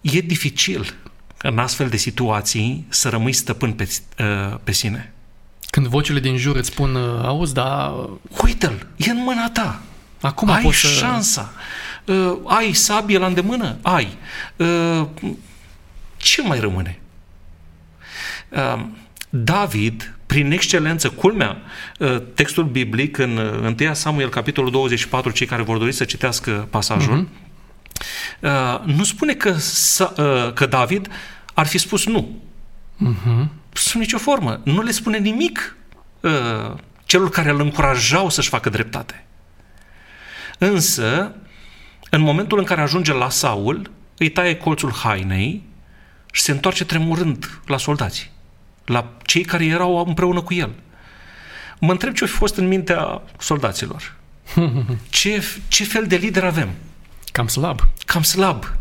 E 0.00 0.20
dificil 0.20 0.94
în 1.38 1.58
astfel 1.58 1.88
de 1.88 1.96
situații 1.96 2.86
să 2.88 3.08
rămâi 3.08 3.32
stăpân 3.32 3.72
pe, 3.72 3.88
uh, 4.18 4.58
pe 4.64 4.72
sine. 4.72 5.12
Când 5.70 5.86
vocile 5.86 6.20
din 6.20 6.36
jur 6.36 6.56
îți 6.56 6.68
spun, 6.68 6.94
uh, 6.94 7.24
auzi, 7.24 7.54
dar... 7.54 7.92
Uite-l, 8.44 8.86
e 8.96 9.10
în 9.10 9.22
mâna 9.22 9.50
ta. 9.50 9.82
Acum 10.20 10.50
ai 10.50 10.62
poți 10.62 10.76
șansa. 10.76 11.52
Uh, 12.04 12.38
ai 12.44 12.72
sabie 12.72 13.18
la 13.18 13.26
îndemână? 13.26 13.78
Ai. 13.82 14.16
Uh, 14.56 15.06
ce 16.16 16.42
mai 16.42 16.60
rămâne? 16.60 17.00
Uh, 18.48 18.84
David, 19.30 20.14
prin 20.26 20.52
excelență, 20.52 21.08
culmea, 21.08 21.56
uh, 21.98 22.22
textul 22.34 22.64
biblic 22.64 23.18
în 23.18 23.36
1 23.36 23.74
uh, 23.80 23.90
Samuel, 23.92 24.28
capitolul 24.28 24.70
24, 24.70 25.30
cei 25.30 25.46
care 25.46 25.62
vor 25.62 25.78
dori 25.78 25.92
să 25.92 26.04
citească 26.04 26.66
pasajul, 26.70 27.24
uh-huh. 27.24 27.46
Uh, 28.40 28.80
nu 28.84 29.04
spune 29.04 29.34
că, 29.34 29.56
uh, 30.00 30.52
că 30.52 30.66
David 30.66 31.08
ar 31.54 31.66
fi 31.66 31.78
spus 31.78 32.06
nu. 32.06 32.42
Uh-huh. 33.06 33.46
Sub 33.72 34.00
nicio 34.00 34.18
formă. 34.18 34.60
Nu 34.64 34.82
le 34.82 34.90
spune 34.90 35.18
nimic 35.18 35.76
uh, 36.20 36.74
celor 37.04 37.30
care 37.30 37.50
îl 37.50 37.60
încurajau 37.60 38.28
să-și 38.28 38.48
facă 38.48 38.68
dreptate. 38.68 39.26
Însă, 40.58 41.34
în 42.10 42.20
momentul 42.20 42.58
în 42.58 42.64
care 42.64 42.80
ajunge 42.80 43.12
la 43.12 43.30
Saul, 43.30 43.90
îi 44.18 44.28
taie 44.28 44.56
colțul 44.56 44.92
hainei 44.92 45.62
și 46.32 46.42
se 46.42 46.52
întoarce 46.52 46.84
tremurând 46.84 47.60
la 47.66 47.76
soldați, 47.76 48.30
la 48.88 49.12
cei 49.22 49.44
care 49.44 49.64
erau 49.64 50.04
împreună 50.06 50.40
cu 50.40 50.54
el. 50.54 50.70
Mă 51.80 51.90
întreb 51.90 52.14
ce 52.14 52.24
a 52.24 52.26
fost 52.26 52.56
în 52.56 52.66
mintea 52.68 53.22
soldaților. 53.38 54.16
Ce, 55.08 55.44
ce 55.68 55.84
fel 55.84 56.06
de 56.06 56.16
lider 56.16 56.44
avem? 56.44 56.68
Cam 57.32 57.48
slab. 57.48 57.80
Cam 58.06 58.22
slab. 58.22 58.72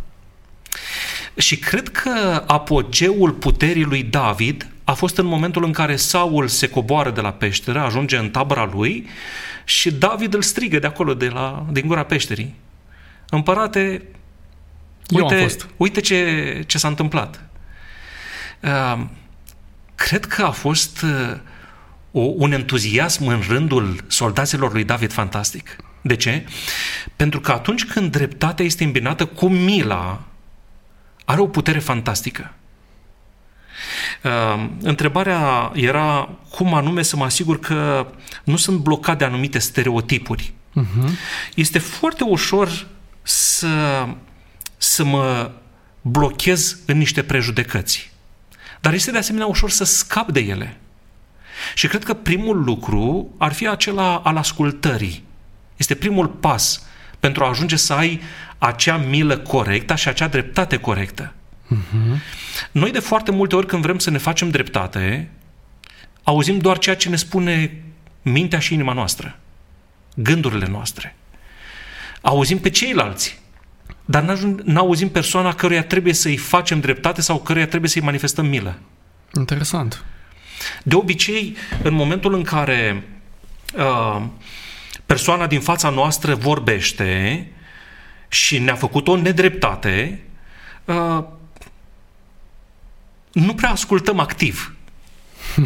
Și 1.35 1.57
cred 1.57 1.89
că 1.89 2.43
apogeul 2.47 3.31
puterii 3.31 3.83
lui 3.83 4.03
David 4.03 4.67
a 4.83 4.93
fost 4.93 5.17
în 5.17 5.25
momentul 5.25 5.63
în 5.63 5.71
care 5.71 5.95
Saul 5.95 6.47
se 6.47 6.69
coboară 6.69 7.11
de 7.11 7.21
la 7.21 7.31
peșteră, 7.31 7.79
ajunge 7.79 8.17
în 8.17 8.29
tabăra 8.29 8.69
lui 8.73 9.07
și 9.63 9.91
David 9.91 10.33
îl 10.33 10.41
strigă 10.41 10.79
de 10.79 10.87
acolo, 10.87 11.13
de 11.13 11.27
la, 11.27 11.65
din 11.71 11.87
gura 11.87 12.03
peșterii. 12.03 12.55
Împărate, 13.29 14.03
uite, 15.09 15.47
uite 15.77 15.99
ce, 15.99 16.63
ce 16.67 16.77
s-a 16.77 16.87
întâmplat. 16.87 17.49
Uh, 18.61 19.05
cred 19.97 20.25
că 20.25 20.43
a 20.43 20.51
fost 20.51 21.01
uh, 21.01 21.37
o, 22.11 22.19
un 22.19 22.51
entuziasm 22.51 23.27
în 23.27 23.43
rândul 23.47 24.03
soldaților 24.07 24.73
lui 24.73 24.83
David 24.83 25.11
fantastic. 25.11 25.75
De 26.01 26.15
ce? 26.15 26.45
Pentru 27.15 27.39
că 27.39 27.51
atunci 27.51 27.85
când 27.85 28.11
dreptatea 28.11 28.65
este 28.65 28.83
îmbinată 28.83 29.25
cu 29.25 29.47
mila, 29.47 30.21
are 31.25 31.41
o 31.41 31.47
putere 31.47 31.79
fantastică. 31.79 32.53
Uh, 34.23 34.69
întrebarea 34.81 35.71
era 35.75 36.29
cum 36.49 36.73
anume 36.73 37.01
să 37.01 37.15
mă 37.15 37.23
asigur 37.23 37.59
că 37.59 38.07
nu 38.43 38.55
sunt 38.55 38.79
blocat 38.79 39.17
de 39.17 39.23
anumite 39.23 39.59
stereotipuri. 39.59 40.53
Uh-huh. 40.81 41.09
Este 41.55 41.79
foarte 41.79 42.23
ușor 42.23 42.87
să, 43.21 44.05
să 44.77 45.03
mă 45.03 45.51
blochez 46.01 46.77
în 46.85 46.97
niște 46.97 47.23
prejudecăți. 47.23 48.06
Dar 48.87 48.95
este 48.95 49.11
de 49.11 49.17
asemenea 49.17 49.47
ușor 49.47 49.69
să 49.69 49.83
scap 49.83 50.31
de 50.31 50.39
ele. 50.39 50.77
Și 51.73 51.87
cred 51.87 52.03
că 52.03 52.13
primul 52.13 52.63
lucru 52.63 53.33
ar 53.37 53.53
fi 53.53 53.67
acela 53.67 54.15
al 54.17 54.37
ascultării. 54.37 55.23
Este 55.77 55.95
primul 55.95 56.27
pas 56.27 56.85
pentru 57.19 57.43
a 57.43 57.47
ajunge 57.47 57.75
să 57.75 57.93
ai 57.93 58.21
acea 58.57 58.97
milă 58.97 59.37
corectă 59.37 59.95
și 59.95 60.07
acea 60.07 60.27
dreptate 60.27 60.77
corectă. 60.77 61.33
Uh-huh. 61.75 62.17
Noi 62.71 62.91
de 62.91 62.99
foarte 62.99 63.31
multe 63.31 63.55
ori 63.55 63.67
când 63.67 63.81
vrem 63.81 63.99
să 63.99 64.09
ne 64.09 64.17
facem 64.17 64.49
dreptate, 64.49 65.29
auzim 66.23 66.57
doar 66.57 66.77
ceea 66.77 66.95
ce 66.95 67.09
ne 67.09 67.15
spune 67.15 67.83
mintea 68.21 68.59
și 68.59 68.73
inima 68.73 68.93
noastră, 68.93 69.39
gândurile 70.15 70.67
noastre. 70.67 71.15
Auzim 72.21 72.59
pe 72.59 72.69
ceilalți, 72.69 73.39
dar 74.09 74.23
n-auzim 74.63 75.09
persoana 75.09 75.53
căruia 75.53 75.83
trebuie 75.83 76.13
să-i 76.13 76.37
facem 76.37 76.79
dreptate 76.79 77.21
sau 77.21 77.39
căruia 77.39 77.67
trebuie 77.67 77.89
să-i 77.89 78.01
manifestăm 78.01 78.45
milă. 78.45 78.79
Interesant. 79.37 80.03
De 80.83 80.95
obicei, 80.95 81.55
în 81.83 81.93
momentul 81.93 82.33
în 82.33 82.43
care 82.43 83.03
uh, 83.75 84.25
persoana 85.05 85.47
din 85.47 85.59
fața 85.59 85.89
noastră 85.89 86.35
vorbește 86.35 87.47
și 88.27 88.59
ne-a 88.59 88.75
făcut 88.75 89.07
o 89.07 89.15
nedreptate, 89.15 90.21
uh, 90.85 91.23
nu 93.31 93.53
prea 93.53 93.69
ascultăm 93.69 94.19
activ. 94.19 94.75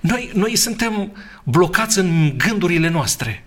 Noi, 0.00 0.30
noi 0.34 0.56
suntem 0.56 1.16
blocați 1.42 1.98
în 1.98 2.34
gândurile 2.36 2.88
noastre. 2.88 3.45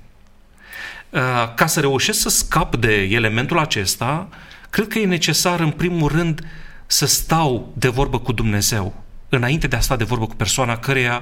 Uh, 1.10 1.20
ca 1.56 1.66
să 1.66 1.80
reușesc 1.80 2.20
să 2.20 2.30
scap 2.30 2.76
de 2.76 2.94
elementul 2.94 3.60
acesta, 3.60 4.30
cred 4.70 4.88
că 4.88 5.00
e 5.00 5.06
necesar, 5.06 5.60
în 5.60 5.72
primul 5.72 6.12
rând, 6.12 6.42
să 6.86 7.06
stau 7.06 7.74
de 7.78 7.88
vorbă 7.88 8.20
cu 8.20 8.32
Dumnezeu, 8.32 9.04
înainte 9.30 9.68
de 9.68 9.76
a 9.76 9.80
sta 9.80 9.96
de 9.96 10.04
vorbă 10.04 10.28
cu 10.28 10.36
persoana 10.36 10.78
căreia 10.78 11.22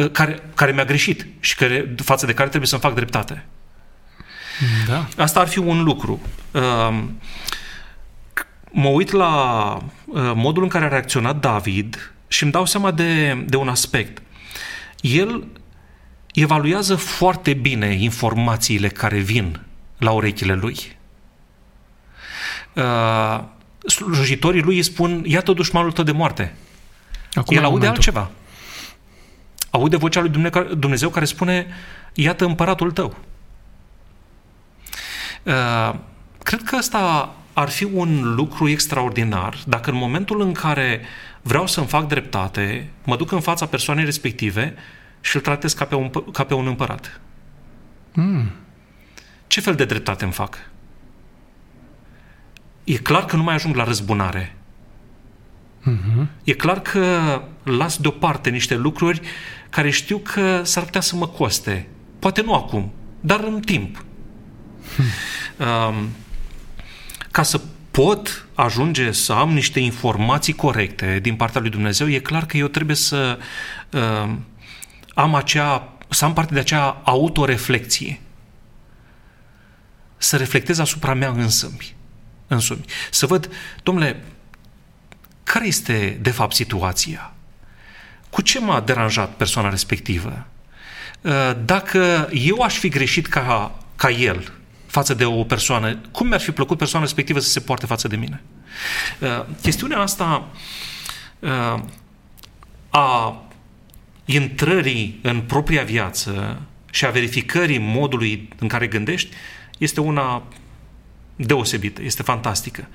Uh, 0.00 0.10
care, 0.10 0.42
care 0.54 0.72
mi-a 0.72 0.84
greșit 0.84 1.26
și 1.40 1.54
care, 1.54 1.94
față 1.96 2.26
de 2.26 2.34
care 2.34 2.48
trebuie 2.48 2.68
să-mi 2.68 2.80
fac 2.80 2.94
dreptate. 2.94 3.44
Da. 4.86 5.06
Asta 5.16 5.40
ar 5.40 5.48
fi 5.48 5.58
un 5.58 5.82
lucru. 5.82 6.20
Um, 6.50 7.20
mă 8.70 8.88
uit 8.88 9.10
la 9.10 9.72
uh, 10.06 10.32
modul 10.34 10.62
în 10.62 10.68
care 10.68 10.84
a 10.84 10.88
reacționat 10.88 11.40
David 11.40 12.12
și 12.28 12.42
îmi 12.42 12.52
dau 12.52 12.66
seama 12.66 12.90
de, 12.90 13.44
de 13.46 13.56
un 13.56 13.68
aspect. 13.68 14.22
El 15.00 15.46
evaluează 16.34 16.94
foarte 16.94 17.52
bine 17.52 17.92
informațiile 17.92 18.88
care 18.88 19.18
vin 19.18 19.60
la 19.98 20.10
urechile 20.10 20.54
lui. 20.54 20.96
Uh, 22.74 23.44
slujitorii 23.86 24.62
lui 24.62 24.76
îi 24.76 24.82
spun, 24.82 25.22
iată 25.26 25.52
dușmanul 25.52 25.92
tău 25.92 26.04
de 26.04 26.12
moarte. 26.12 26.54
Acum 27.34 27.56
El 27.56 27.64
aude 27.64 27.86
momentul. 27.86 27.88
altceva 27.88 28.30
aude 29.70 29.96
vocea 29.96 30.20
lui 30.20 30.30
Dumnezeu 30.76 31.08
care 31.08 31.24
spune, 31.24 31.66
iată 32.14 32.44
împăratul 32.44 32.90
tău. 32.90 33.16
Uh, 35.42 35.94
cred 36.42 36.62
că 36.62 36.76
asta 36.76 37.34
ar 37.52 37.68
fi 37.68 37.84
un 37.84 38.34
lucru 38.34 38.68
extraordinar 38.68 39.56
dacă 39.66 39.90
în 39.90 39.96
momentul 39.96 40.40
în 40.40 40.52
care 40.52 41.00
vreau 41.42 41.66
să-mi 41.66 41.86
fac 41.86 42.08
dreptate, 42.08 42.90
mă 43.04 43.16
duc 43.16 43.32
în 43.32 43.40
fața 43.40 43.66
persoanei 43.66 44.04
respective 44.04 44.74
și 45.20 45.36
îl 45.36 45.42
tratez 45.42 45.72
ca 45.72 45.84
pe 45.84 45.94
un, 45.94 46.10
ca 46.32 46.44
pe 46.44 46.54
un 46.54 46.66
împărat. 46.66 47.20
Mm. 48.12 48.50
Ce 49.46 49.60
fel 49.60 49.74
de 49.74 49.84
dreptate 49.84 50.24
îmi 50.24 50.32
fac? 50.32 50.58
E 52.84 52.96
clar 52.96 53.24
că 53.24 53.36
nu 53.36 53.42
mai 53.42 53.54
ajung 53.54 53.74
la 53.74 53.84
răzbunare. 53.84 54.56
Mm-hmm. 55.80 56.26
E 56.44 56.52
clar 56.52 56.80
că 56.80 57.42
las 57.62 57.98
deoparte 57.98 58.50
niște 58.50 58.76
lucruri 58.76 59.20
care 59.70 59.90
știu 59.90 60.18
că 60.18 60.62
s-ar 60.64 60.84
putea 60.84 61.00
să 61.00 61.16
mă 61.16 61.26
coste. 61.26 61.88
Poate 62.18 62.42
nu 62.42 62.54
acum, 62.54 62.92
dar 63.20 63.40
în 63.40 63.60
timp. 63.60 64.04
Hmm. 64.94 65.04
Um, 65.66 66.08
ca 67.30 67.42
să 67.42 67.60
pot 67.90 68.46
ajunge 68.54 69.12
să 69.12 69.32
am 69.32 69.52
niște 69.52 69.80
informații 69.80 70.52
corecte 70.52 71.18
din 71.22 71.36
partea 71.36 71.60
lui 71.60 71.70
Dumnezeu, 71.70 72.08
e 72.08 72.18
clar 72.18 72.46
că 72.46 72.56
eu 72.56 72.66
trebuie 72.66 72.96
să 72.96 73.38
uh, 73.90 74.30
am 75.14 75.34
acea, 75.34 75.92
să 76.08 76.24
am 76.24 76.32
parte 76.32 76.54
de 76.54 76.60
acea 76.60 77.00
autoreflexie. 77.04 78.20
Să 80.16 80.36
reflectez 80.36 80.78
asupra 80.78 81.14
mea 81.14 81.30
însămi. 81.30 81.94
însumi. 82.46 82.84
Să 83.10 83.26
văd, 83.26 83.50
domnule, 83.82 84.24
care 85.42 85.66
este 85.66 86.18
de 86.20 86.30
fapt 86.30 86.54
situația? 86.54 87.32
Cu 88.30 88.42
ce 88.42 88.60
m-a 88.60 88.80
deranjat 88.80 89.34
persoana 89.34 89.68
respectivă? 89.68 90.46
Uh, 91.20 91.52
dacă 91.64 92.28
eu 92.32 92.60
aș 92.60 92.78
fi 92.78 92.88
greșit 92.88 93.26
ca, 93.26 93.78
ca 93.96 94.10
el 94.10 94.52
față 94.86 95.14
de 95.14 95.24
o 95.24 95.44
persoană, 95.44 96.00
cum 96.10 96.26
mi-ar 96.26 96.40
fi 96.40 96.50
plăcut 96.50 96.78
persoana 96.78 97.04
respectivă 97.04 97.38
să 97.38 97.48
se 97.48 97.60
poarte 97.60 97.86
față 97.86 98.08
de 98.08 98.16
mine? 98.16 98.42
Uh, 99.18 99.44
chestiunea 99.62 99.98
asta 99.98 100.48
uh, 101.38 101.82
a 102.90 103.42
intrării 104.34 105.18
în 105.22 105.40
propria 105.40 105.82
viață 105.82 106.60
și 106.90 107.04
a 107.04 107.10
verificării 107.10 107.78
modului 107.78 108.48
în 108.58 108.68
care 108.68 108.86
gândești 108.86 109.34
este 109.78 110.00
una 110.00 110.42
deosebită, 111.36 112.02
este 112.02 112.22
fantastică. 112.22 112.88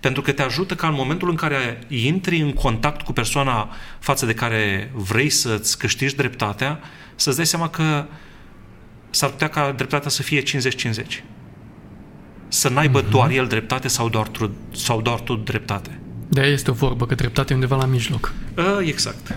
Pentru 0.00 0.22
că 0.22 0.32
te 0.32 0.42
ajută 0.42 0.74
ca 0.74 0.88
în 0.88 0.94
momentul 0.94 1.30
în 1.30 1.34
care 1.34 1.78
intri 1.88 2.40
în 2.40 2.52
contact 2.52 3.02
cu 3.02 3.12
persoana 3.12 3.70
față 3.98 4.26
de 4.26 4.34
care 4.34 4.90
vrei 4.94 5.30
să-ți 5.30 5.78
câștigi 5.78 6.16
dreptatea, 6.16 6.80
să-ți 7.14 7.36
dai 7.36 7.46
seama 7.46 7.68
că 7.68 8.06
s-ar 9.10 9.30
putea 9.30 9.48
ca 9.48 9.72
dreptatea 9.72 10.10
să 10.10 10.22
fie 10.22 10.42
50-50. 10.42 10.44
Să 12.48 12.68
n-aibă 12.68 13.02
mm-hmm. 13.02 13.10
doar 13.10 13.30
el 13.30 13.46
dreptate 13.46 13.88
sau 13.88 14.08
doar, 14.08 14.28
tu, 14.28 14.50
sau 14.74 15.00
doar 15.00 15.20
tu 15.20 15.34
dreptate. 15.34 16.00
De 16.28 16.40
aia 16.40 16.52
este 16.52 16.70
o 16.70 16.74
vorbă, 16.74 17.06
că 17.06 17.14
dreptatea 17.14 17.50
e 17.50 17.58
undeva 17.58 17.76
la 17.76 17.84
mijloc. 17.84 18.32
Uh, 18.56 18.86
exact. 18.86 19.36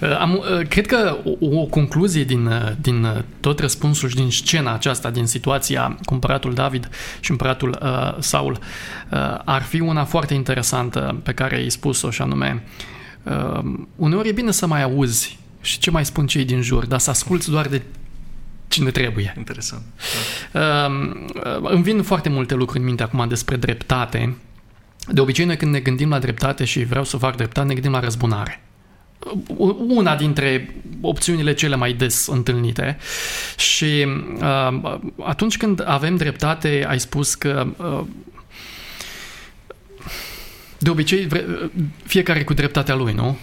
Uh, 0.00 0.18
am, 0.18 0.32
uh, 0.32 0.66
cred 0.68 0.86
că 0.86 1.16
o, 1.40 1.60
o 1.60 1.64
concluzie 1.64 2.24
din, 2.24 2.46
uh, 2.46 2.72
din 2.80 3.24
tot 3.40 3.58
răspunsul 3.58 4.08
și 4.08 4.14
din 4.14 4.30
scena 4.30 4.72
aceasta, 4.74 5.10
din 5.10 5.26
situația 5.26 5.98
cu 6.04 6.14
împăratul 6.14 6.54
David 6.54 6.88
și 7.20 7.30
împăratul 7.30 7.78
uh, 7.82 8.16
Saul, 8.18 8.52
uh, 8.52 9.18
ar 9.44 9.62
fi 9.62 9.80
una 9.80 10.04
foarte 10.04 10.34
interesantă 10.34 11.20
pe 11.22 11.32
care 11.32 11.56
ai 11.56 11.68
spus-o 11.68 12.10
și 12.10 12.22
anume 12.22 12.62
uh, 13.22 13.64
uneori 13.96 14.28
e 14.28 14.32
bine 14.32 14.50
să 14.50 14.66
mai 14.66 14.82
auzi 14.82 15.38
și 15.60 15.78
ce 15.78 15.90
mai 15.90 16.04
spun 16.04 16.26
cei 16.26 16.44
din 16.44 16.62
jur, 16.62 16.86
dar 16.86 16.98
să 16.98 17.10
asculți 17.10 17.50
doar 17.50 17.66
de 17.66 17.82
cine 18.68 18.90
trebuie. 18.90 19.34
Interesant. 19.36 19.82
Uh, 20.52 20.60
uh, 21.62 21.70
îmi 21.70 21.82
vin 21.82 22.02
foarte 22.02 22.28
multe 22.28 22.54
lucruri 22.54 22.78
în 22.80 22.86
minte 22.86 23.02
acum 23.02 23.28
despre 23.28 23.56
dreptate. 23.56 24.36
De 25.08 25.20
obicei, 25.20 25.44
noi 25.44 25.56
când 25.56 25.72
ne 25.72 25.80
gândim 25.80 26.08
la 26.08 26.18
dreptate 26.18 26.64
și 26.64 26.84
vreau 26.84 27.04
să 27.04 27.16
fac 27.16 27.36
dreptate, 27.36 27.66
ne 27.66 27.72
gândim 27.72 27.92
la 27.92 28.00
răzbunare 28.00 28.65
una 29.88 30.16
dintre 30.16 30.74
opțiunile 31.00 31.54
cele 31.54 31.76
mai 31.76 31.92
des 31.92 32.26
întâlnite 32.26 32.98
și 33.56 34.06
uh, 34.40 34.98
atunci 35.24 35.56
când 35.56 35.82
avem 35.86 36.16
dreptate, 36.16 36.84
ai 36.88 37.00
spus 37.00 37.34
că 37.34 37.66
uh, 37.76 38.00
de 40.78 40.90
obicei, 40.90 41.28
fiecare 42.04 42.44
cu 42.44 42.54
dreptatea 42.54 42.94
lui, 42.94 43.12
nu? 43.12 43.36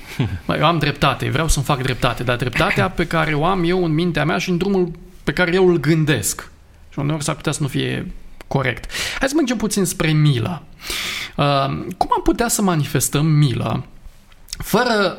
Eu 0.59 0.65
am 0.65 0.79
dreptate, 0.79 1.29
vreau 1.29 1.47
să-mi 1.47 1.65
fac 1.65 1.81
dreptate, 1.81 2.23
dar 2.23 2.35
dreptatea 2.35 2.89
pe 2.89 3.07
care 3.07 3.33
o 3.33 3.45
am 3.45 3.63
eu 3.63 3.83
în 3.83 3.93
mintea 3.93 4.25
mea 4.25 4.37
și 4.37 4.49
în 4.49 4.57
drumul 4.57 4.91
pe 5.23 5.33
care 5.33 5.53
eu 5.53 5.67
îl 5.67 5.79
gândesc. 5.79 6.51
Și 6.89 6.99
uneori 6.99 7.23
s-ar 7.23 7.35
putea 7.35 7.51
să 7.51 7.61
nu 7.61 7.67
fie 7.67 8.11
corect. 8.47 8.91
Hai 9.19 9.27
să 9.27 9.35
mergem 9.35 9.57
puțin 9.57 9.85
spre 9.85 10.11
milă. 10.11 10.63
Uh, 11.35 11.65
cum 11.97 12.09
am 12.15 12.21
putea 12.23 12.47
să 12.47 12.61
manifestăm 12.61 13.25
milă 13.25 13.85
fără 14.57 15.17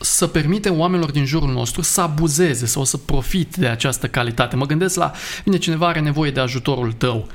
să 0.00 0.26
permitem 0.26 0.78
oamenilor 0.78 1.10
din 1.10 1.24
jurul 1.24 1.52
nostru 1.52 1.82
să 1.82 2.00
abuzeze 2.00 2.66
sau 2.66 2.84
să 2.84 2.96
profite 2.96 3.60
de 3.60 3.66
această 3.66 4.08
calitate. 4.08 4.56
Mă 4.56 4.66
gândesc 4.66 4.96
la, 4.96 5.12
vine 5.44 5.56
cineva 5.56 5.86
are 5.86 6.00
nevoie 6.00 6.30
de 6.30 6.40
ajutorul 6.40 6.92
tău. 6.92 7.28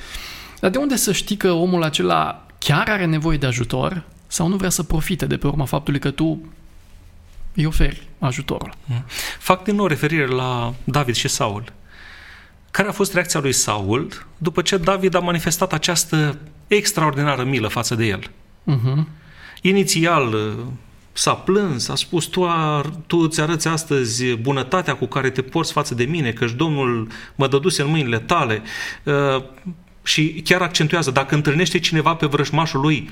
Dar 0.60 0.72
de 0.72 0.78
unde 0.78 0.96
să 0.96 1.12
știi 1.12 1.38
că 1.38 1.52
omul 1.52 1.84
acela 1.84 2.46
chiar 2.58 2.90
are 2.90 3.06
nevoie 3.06 3.38
de 3.38 3.46
ajutor 3.46 4.04
sau 4.28 4.48
nu 4.48 4.56
vrea 4.56 4.70
să 4.70 4.84
profite 4.84 5.26
de 5.26 5.38
pe 5.38 5.48
urma 5.48 5.66
faptului 5.66 6.00
că 6.00 6.12
tu 6.12 6.42
îi 7.56 7.66
oferi 7.66 8.08
ajutorul? 8.20 8.74
Mm. 8.86 9.06
Fac 9.40 9.64
din 9.64 9.76
nou 9.76 9.88
referire 9.88 10.26
la 10.26 10.74
David 10.84 11.16
și 11.16 11.28
Saul. 11.28 11.74
Care 12.72 12.88
a 12.88 12.92
fost 12.92 13.14
reacția 13.14 13.40
lui 13.40 13.54
Saul 13.54 14.26
după 14.38 14.62
ce 14.62 14.78
David 14.78 15.16
a 15.16 15.20
manifestat 15.20 15.74
această 15.74 16.38
extraordinară 16.68 17.44
milă 17.44 17.68
față 17.68 17.96
de 17.96 18.06
el? 18.06 18.30
Uh-huh. 18.72 19.04
Inițial, 19.62 20.56
s-a 21.14 21.34
plâns, 21.34 21.88
a 21.88 21.96
spus, 21.96 22.26
tu, 22.26 22.50
ar, 22.50 22.86
tu 23.08 23.18
îți 23.18 23.42
arăți 23.42 23.68
astăzi 23.68 24.34
bunătatea 24.34 24.94
cu 24.96 25.06
care 25.06 25.30
te 25.30 25.42
porți 25.42 25.72
față 25.72 25.96
de 25.96 26.04
mine, 26.04 26.32
căci 26.32 26.52
Domnul 26.52 27.08
mă 27.36 27.48
dăduse 27.48 27.82
în 27.82 27.90
mâinile 27.90 28.20
tale 28.20 28.62
uh, 29.04 29.44
și 30.04 30.42
chiar 30.46 30.62
accentuează, 30.62 31.12
dacă 31.12 31.36
întâlnește 31.36 31.80
cineva 31.80 32.16
pe 32.16 32.26
vrăjmașul 32.26 32.80
lui, 32.80 33.10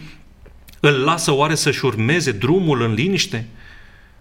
îl 0.80 0.94
lasă 0.94 1.32
oare 1.32 1.56
să-și 1.56 1.86
urmeze 1.86 2.32
drumul 2.32 2.82
în 2.82 2.94
liniște? 2.94 3.48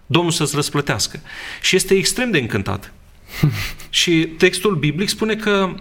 Domnul 0.05 0.31
să-ți 0.31 0.55
răsplătească. 0.55 1.19
Și 1.61 1.75
este 1.75 1.93
extrem 1.93 2.31
de 2.31 2.37
încântat. 2.37 2.93
și 3.89 4.27
textul 4.37 4.75
biblic 4.75 5.09
spune 5.09 5.35
că 5.35 5.75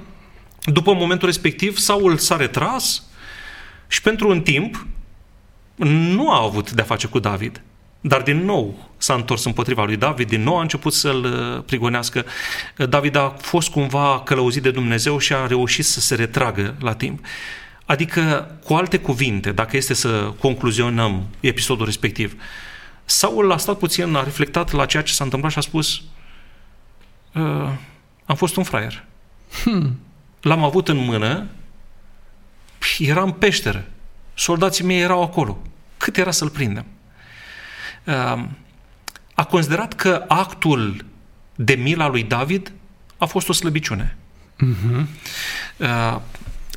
după 0.64 0.94
momentul 0.94 1.28
respectiv 1.28 1.78
Saul 1.78 2.16
s-a 2.16 2.36
retras 2.36 3.02
și 3.88 4.02
pentru 4.02 4.28
un 4.28 4.40
timp 4.40 4.86
nu 5.86 6.30
a 6.30 6.42
avut 6.42 6.70
de-a 6.70 6.84
face 6.84 7.06
cu 7.06 7.18
David. 7.18 7.62
Dar 8.00 8.22
din 8.22 8.44
nou 8.44 8.90
s-a 8.96 9.14
întors 9.14 9.44
împotriva 9.44 9.84
lui 9.84 9.96
David, 9.96 10.28
din 10.28 10.42
nou 10.42 10.58
a 10.58 10.60
început 10.60 10.92
să-l 10.92 11.24
uh, 11.24 11.62
prigonească. 11.66 12.24
Uh, 12.78 12.88
David 12.88 13.16
a 13.16 13.28
fost 13.40 13.70
cumva 13.70 14.20
călăuzit 14.24 14.62
de 14.62 14.70
Dumnezeu 14.70 15.18
și 15.18 15.32
a 15.32 15.46
reușit 15.46 15.84
să 15.84 16.00
se 16.00 16.14
retragă 16.14 16.74
la 16.80 16.94
timp. 16.94 17.24
Adică, 17.84 18.54
cu 18.64 18.74
alte 18.74 18.98
cuvinte, 18.98 19.52
dacă 19.52 19.76
este 19.76 19.94
să 19.94 20.32
concluzionăm 20.38 21.26
episodul 21.40 21.84
respectiv, 21.84 22.42
Saul 23.04 23.52
a 23.52 23.56
stat 23.56 23.78
puțin, 23.78 24.14
a 24.14 24.22
reflectat 24.22 24.72
la 24.72 24.86
ceea 24.86 25.02
ce 25.02 25.12
s-a 25.12 25.24
întâmplat 25.24 25.52
și 25.52 25.58
a 25.58 25.60
spus 25.60 26.02
uh, 27.34 27.68
am 28.24 28.36
fost 28.36 28.56
un 28.56 28.62
fraier. 28.62 29.04
Hmm. 29.62 29.98
L-am 30.40 30.64
avut 30.64 30.88
în 30.88 30.96
mână, 30.96 31.46
era 32.98 33.22
în 33.22 33.30
peșteră, 33.30 33.86
soldații 34.34 34.84
mei 34.84 35.00
erau 35.00 35.22
acolo. 35.22 35.58
Cât 35.96 36.16
era 36.16 36.30
să-l 36.30 36.48
prindem? 36.48 36.84
Ehm, 38.10 38.56
a 39.34 39.44
considerat 39.44 39.92
că 39.92 40.24
actul 40.28 41.04
de 41.54 41.74
mila 41.74 42.08
lui 42.08 42.22
David 42.22 42.72
a 43.18 43.24
fost 43.24 43.48
o 43.48 43.52
slăbiciune. 43.52 44.16
Uh-huh. 44.64 45.04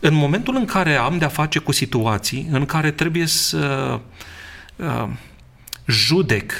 În 0.02 0.13
momentul 0.13 0.56
în 0.56 0.65
care 0.65 0.96
am 0.96 1.17
de-a 1.17 1.28
face 1.28 1.60
cu 1.60 1.72
situații 1.72 2.48
în 2.52 2.65
care 2.65 2.91
trebuie 2.91 3.26
să 3.26 4.00
ehm, 4.76 5.19
judec 5.88 6.52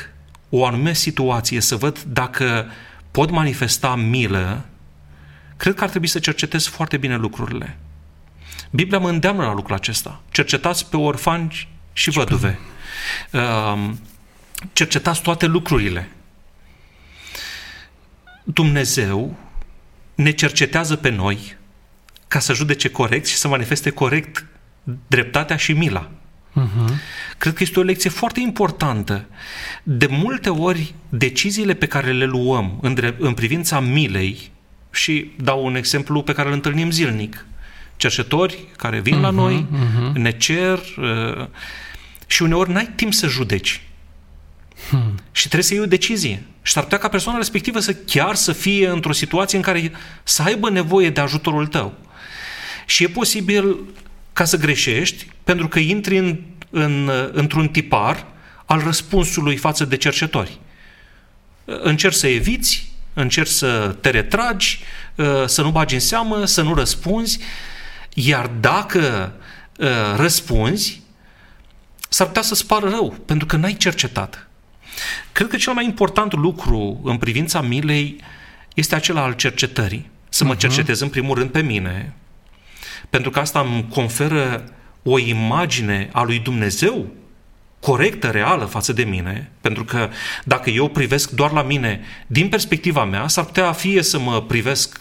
o 0.50 0.66
anume 0.66 0.94
situație, 0.94 1.60
să 1.60 1.76
văd 1.76 2.02
dacă 2.02 2.66
pot 3.12 3.30
manifesta 3.30 3.96
milă, 3.96 4.66
cred 5.58 5.74
că 5.74 5.84
ar 5.84 5.90
trebui 5.90 6.08
să 6.08 6.20
cercetez 6.20 6.66
foarte 6.66 6.98
bine 6.98 7.18
lucrurile. 7.18 7.78
Biblia 8.70 9.00
mă 9.00 9.10
îndeamnă 9.10 9.44
la 9.44 9.54
lucrul 9.54 9.76
acesta. 9.76 10.22
Cercetați 10.32 10.90
pe 10.90 10.98
orfani 10.98 11.68
și 11.94 12.10
văduve. 12.10 12.60
Uh, 14.64 14.70
cercetați 14.74 15.22
toate 15.22 15.46
lucrurile. 15.46 16.10
Dumnezeu 18.44 19.38
ne 20.16 20.32
cercetează 20.32 20.96
pe 20.96 21.10
noi 21.10 21.58
ca 22.28 22.40
să 22.40 22.54
judece 22.54 22.90
corect 22.90 23.26
și 23.26 23.36
să 23.36 23.48
manifeste 23.48 23.90
corect 23.90 24.46
dreptatea 25.08 25.56
și 25.56 25.74
mila. 25.74 26.10
Uh-huh. 26.62 26.94
Cred 27.38 27.54
că 27.54 27.64
este 27.64 27.80
o 27.80 27.84
lecție 27.84 28.10
foarte 28.10 28.40
importantă. 28.40 29.26
De 29.84 30.06
multe 30.06 30.50
ori, 30.50 30.94
deciziile 31.10 31.74
pe 31.74 31.86
care 31.88 32.12
le 32.12 32.26
luăm 32.26 32.78
în, 32.82 32.94
dre- 32.94 33.16
în 33.20 33.34
privința 33.34 33.80
milei, 33.80 34.52
și 34.92 35.32
dau 35.38 35.66
un 35.66 35.76
exemplu 35.76 36.24
pe 36.24 36.34
care 36.34 36.48
îl 36.48 36.54
întâlnim 36.54 36.92
zilnic, 36.92 37.46
cercetori 37.98 38.68
care 38.78 39.00
vin 39.00 39.18
uh-huh, 39.18 39.22
la 39.22 39.30
mhm, 39.30 39.40
noi, 39.40 39.68
uh-huh. 39.72 40.14
ne 40.14 40.32
cer 40.32 40.80
uh, 40.98 41.48
și 42.28 42.42
uneori 42.42 42.72
n-ai 42.72 42.90
timp 42.96 43.14
să 43.14 43.28
judeci. 43.28 43.82
Hmm. 44.90 45.20
Și 45.32 45.44
trebuie 45.44 45.64
să 45.64 45.74
iei 45.74 45.84
o 45.84 45.88
decizie. 45.88 46.44
Și 46.62 46.74
s-ar 46.74 46.84
putea 46.84 46.98
ca 46.98 47.08
persoana 47.08 47.38
respectivă 47.38 47.80
să 47.80 47.94
chiar 47.94 48.36
să 48.36 48.52
fie 48.52 48.88
într-o 48.88 49.12
situație 49.12 49.58
în 49.58 49.64
care 49.64 49.92
să 50.24 50.42
aibă 50.42 50.70
nevoie 50.70 51.10
de 51.10 51.22
ajutorul 51.22 51.68
tău. 51.68 51.94
Și 52.86 53.04
e 53.04 53.08
posibil 53.08 53.80
ca 54.34 54.46
să 54.46 54.58
greșești 54.58 55.28
pentru 55.44 55.68
că 55.68 55.80
intri 55.80 56.18
în, 56.18 56.40
în, 56.70 57.12
într-un 57.32 57.68
tipar 57.68 58.28
al 58.66 58.80
răspunsului 58.80 59.58
față 59.58 59.86
de 59.86 59.98
cercetori. 59.98 60.60
Încerci 61.66 62.16
să 62.16 62.28
eviți, 62.28 62.92
încerci 63.14 63.50
să 63.50 63.96
te 64.02 64.10
retragi, 64.10 64.80
să 65.46 65.62
nu 65.62 65.70
bagi 65.70 65.94
în 65.94 66.00
seamă, 66.00 66.46
să 66.46 66.62
nu 66.62 66.74
răspunzi, 66.74 67.40
iar 68.14 68.48
dacă 68.48 69.34
uh, 69.78 69.88
răspunzi, 70.16 71.02
s-ar 72.10 72.28
putea 72.28 72.42
să-ți 72.42 72.66
pară 72.66 72.90
rău, 72.90 73.10
pentru 73.26 73.46
că 73.46 73.56
n-ai 73.56 73.74
cercetat. 73.74 74.48
Cred 75.32 75.48
că 75.48 75.56
cel 75.56 75.74
mai 75.74 75.86
important 75.86 76.34
lucru 76.34 77.02
în 77.04 77.18
privința 77.18 77.62
milei 77.62 78.16
este 78.74 78.96
acela 78.96 79.22
al 79.22 79.34
cercetării. 79.34 80.12
Să 80.30 80.44
mă 80.44 80.56
uh-huh. 80.56 80.60
cercetez 80.60 81.00
în 81.00 81.10
primul 81.10 81.38
rând 81.38 81.50
pe 81.50 81.62
mine, 81.62 82.14
pentru 83.10 83.30
că 83.32 83.40
asta 83.40 83.60
îmi 83.60 83.88
conferă 83.90 84.74
o 85.04 85.20
imagine 85.20 86.10
a 86.12 86.24
lui 86.24 86.40
Dumnezeu 86.40 87.08
corectă, 87.80 88.30
reală 88.30 88.66
față 88.66 88.94
de 88.94 89.04
mine, 89.04 89.52
pentru 89.62 89.84
că 89.84 90.10
dacă 90.44 90.70
eu 90.70 90.88
privesc 90.88 91.30
doar 91.30 91.52
la 91.52 91.62
mine 91.62 92.02
din 92.28 92.50
perspectiva 92.50 93.06
mea, 93.06 93.28
s-ar 93.28 93.44
putea 93.44 93.72
fie 93.72 94.02
să 94.02 94.20
mă 94.20 94.42
privesc 94.42 95.00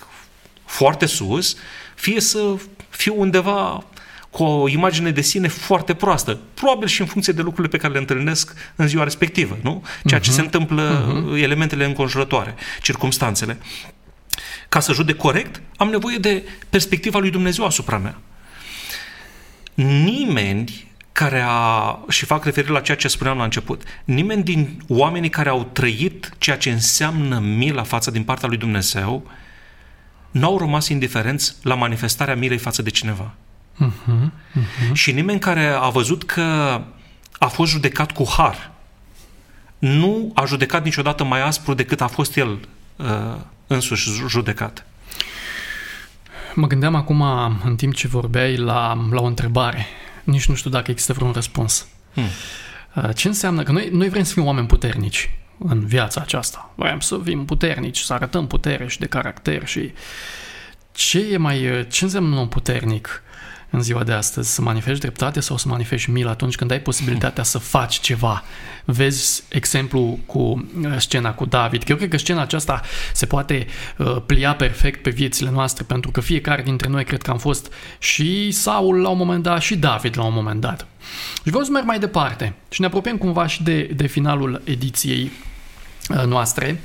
foarte 0.64 1.06
sus, 1.06 1.56
fie 1.94 2.20
să 2.20 2.54
fiu 2.88 3.14
undeva 3.20 3.84
cu 4.32 4.42
o 4.42 4.68
imagine 4.68 5.10
de 5.10 5.20
sine 5.20 5.48
foarte 5.48 5.94
proastă, 5.94 6.38
probabil 6.54 6.88
și 6.88 7.00
în 7.00 7.06
funcție 7.06 7.32
de 7.32 7.42
lucrurile 7.42 7.76
pe 7.76 7.76
care 7.76 7.92
le 7.92 7.98
întâlnesc 7.98 8.72
în 8.76 8.86
ziua 8.88 9.04
respectivă, 9.04 9.58
nu? 9.62 9.84
Ceea 10.04 10.20
ce 10.20 10.30
uh-huh. 10.30 10.34
se 10.34 10.40
întâmplă, 10.40 11.04
uh-huh. 11.04 11.42
elementele 11.42 11.84
înconjurătoare, 11.84 12.54
circumstanțele. 12.82 13.58
Ca 14.68 14.80
să 14.80 14.92
judec 14.92 15.16
corect, 15.16 15.62
am 15.76 15.88
nevoie 15.88 16.16
de 16.16 16.42
perspectiva 16.70 17.18
lui 17.18 17.30
Dumnezeu 17.30 17.64
asupra 17.64 17.98
mea. 17.98 18.18
nimeni 19.74 20.90
care 21.12 21.44
a, 21.46 21.98
și 22.08 22.24
fac 22.24 22.44
referire 22.44 22.72
la 22.72 22.80
ceea 22.80 22.96
ce 22.96 23.08
spuneam 23.08 23.36
la 23.36 23.44
început, 23.44 23.82
nimeni 24.04 24.42
din 24.42 24.82
oamenii 24.88 25.30
care 25.30 25.48
au 25.48 25.64
trăit 25.72 26.32
ceea 26.38 26.56
ce 26.56 26.70
înseamnă 26.70 27.38
mila 27.38 27.82
față 27.82 28.10
din 28.10 28.22
partea 28.22 28.48
lui 28.48 28.56
Dumnezeu, 28.56 29.30
nu 30.30 30.46
au 30.46 30.58
rămas 30.58 30.88
indiferenți 30.88 31.56
la 31.62 31.74
manifestarea 31.74 32.36
milei 32.36 32.58
față 32.58 32.82
de 32.82 32.90
cineva. 32.90 33.34
Uh-huh, 33.86 34.28
uh-huh. 34.28 34.92
Și 34.92 35.12
nimeni 35.12 35.38
care 35.38 35.66
a 35.66 35.88
văzut 35.88 36.24
că 36.24 36.80
a 37.38 37.46
fost 37.46 37.70
judecat 37.70 38.12
cu 38.12 38.28
har, 38.36 38.70
nu 39.78 40.32
a 40.34 40.44
judecat 40.44 40.84
niciodată 40.84 41.24
mai 41.24 41.42
aspru 41.42 41.74
decât 41.74 42.00
a 42.00 42.06
fost 42.06 42.36
el 42.36 42.58
uh, 42.96 43.36
însuși 43.66 44.10
judecat. 44.28 44.86
Mă 46.54 46.66
gândeam 46.66 46.94
acum, 46.94 47.22
în 47.64 47.76
timp 47.76 47.94
ce 47.94 48.08
vorbeai, 48.08 48.56
la, 48.56 49.06
la 49.10 49.20
o 49.20 49.24
întrebare. 49.24 49.86
Nici 50.24 50.46
nu 50.46 50.54
știu 50.54 50.70
dacă 50.70 50.90
există 50.90 51.12
vreun 51.12 51.32
răspuns. 51.32 51.86
Hmm. 52.14 52.24
Uh, 52.94 53.08
ce 53.14 53.28
înseamnă? 53.28 53.62
Că 53.62 53.72
noi, 53.72 53.88
noi 53.92 54.08
vrem 54.08 54.22
să 54.22 54.32
fim 54.32 54.44
oameni 54.44 54.66
puternici 54.66 55.30
în 55.58 55.86
viața 55.86 56.20
aceasta. 56.20 56.72
Vrem 56.74 57.00
să 57.00 57.20
fim 57.24 57.44
puternici, 57.44 57.98
să 57.98 58.12
arătăm 58.12 58.46
putere 58.46 58.88
și 58.88 58.98
de 58.98 59.06
caracter 59.06 59.66
și 59.66 59.92
ce 60.92 61.18
e 61.30 61.36
mai, 61.36 61.86
ce 61.90 62.04
înseamnă 62.04 62.34
un 62.34 62.40
om 62.40 62.48
puternic 62.48 63.22
în 63.72 63.82
ziua 63.82 64.02
de 64.02 64.12
astăzi? 64.12 64.54
Să 64.54 64.60
manifesti 64.60 65.00
dreptate 65.00 65.40
sau 65.40 65.56
să 65.56 65.68
manifesti 65.68 66.10
milă 66.10 66.30
atunci 66.30 66.54
când 66.54 66.70
ai 66.70 66.80
posibilitatea 66.80 67.42
să 67.42 67.58
faci 67.58 68.00
ceva? 68.00 68.42
Vezi 68.84 69.42
exemplu 69.48 70.18
cu 70.26 70.38
uh, 70.38 70.96
scena 70.96 71.32
cu 71.32 71.44
David. 71.44 71.90
Eu 71.90 71.96
cred 71.96 72.08
că 72.08 72.16
scena 72.16 72.40
aceasta 72.40 72.80
se 73.12 73.26
poate 73.26 73.66
uh, 73.98 74.16
plia 74.26 74.54
perfect 74.54 75.02
pe 75.02 75.10
viețile 75.10 75.50
noastre 75.50 75.84
pentru 75.84 76.10
că 76.10 76.20
fiecare 76.20 76.62
dintre 76.62 76.88
noi 76.88 77.04
cred 77.04 77.22
că 77.22 77.30
am 77.30 77.38
fost 77.38 77.72
și 77.98 78.50
Saul 78.50 79.00
la 79.00 79.08
un 79.08 79.16
moment 79.16 79.42
dat 79.42 79.60
și 79.60 79.76
David 79.76 80.16
la 80.16 80.24
un 80.24 80.34
moment 80.34 80.60
dat. 80.60 80.86
Și 81.34 81.50
vreau 81.50 81.64
să 81.64 81.70
merg 81.70 81.86
mai 81.86 81.98
departe 81.98 82.54
și 82.70 82.80
ne 82.80 82.86
apropiem 82.86 83.16
cumva 83.16 83.46
și 83.46 83.62
de, 83.62 83.82
de 83.82 84.06
finalul 84.06 84.62
ediției 84.64 85.30
Uh, 86.08 86.24
noastre. 86.24 86.80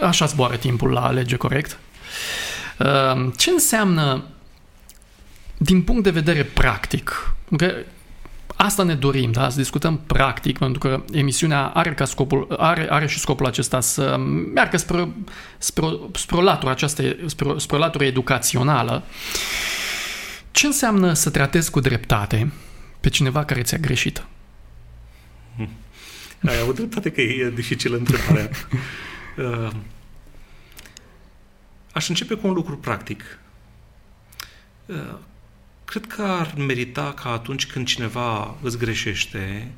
Așa 0.00 0.26
zboară 0.26 0.56
timpul 0.56 0.90
la 0.90 1.10
lege 1.10 1.36
corect. 1.36 1.78
Uh, 2.78 3.32
ce 3.36 3.50
înseamnă 3.50 4.24
din 5.64 5.82
punct 5.82 6.02
de 6.02 6.10
vedere 6.10 6.42
practic? 6.42 7.34
Că 7.56 7.74
asta 8.56 8.82
ne 8.82 8.94
dorim, 8.94 9.32
da? 9.32 9.48
Să 9.48 9.56
discutăm 9.56 10.00
practic, 10.06 10.58
pentru 10.58 10.78
că 10.78 11.04
emisiunea 11.12 11.66
are, 11.66 11.94
ca 11.94 12.04
scopul, 12.04 12.54
are, 12.58 12.86
are 12.90 13.06
și 13.06 13.18
scopul 13.18 13.46
acesta 13.46 13.80
să 13.80 14.16
meargă 14.54 14.76
spre, 14.76 15.08
spre, 15.58 15.86
spre 16.14 16.36
o 16.36 16.42
latură 16.42 16.70
aceasta, 16.70 17.02
spre, 17.26 17.54
spre 17.56 17.76
o 17.76 17.78
latură 17.78 18.04
educațională. 18.04 19.04
Ce 20.50 20.66
înseamnă 20.66 21.12
să 21.12 21.30
tratezi 21.30 21.70
cu 21.70 21.80
dreptate 21.80 22.52
pe 23.00 23.08
cineva 23.08 23.44
care 23.44 23.62
ți-a 23.62 23.78
greșit? 23.78 24.26
Ai 26.46 26.58
avut 26.60 26.74
dreptate 26.74 27.10
că 27.10 27.20
e 27.20 27.52
dificilă 27.54 27.96
întrebarea. 27.96 28.50
Uh, 29.36 29.70
aș 31.92 32.08
începe 32.08 32.34
cu 32.34 32.46
un 32.46 32.52
lucru 32.52 32.76
practic. 32.76 33.38
Uh, 35.94 36.00
cred 36.00 36.16
că 36.16 36.22
ar 36.22 36.54
merita 36.56 37.12
ca 37.22 37.30
atunci 37.30 37.66
când 37.66 37.86
cineva 37.86 38.56
îți 38.62 38.78
greșește, 38.78 39.72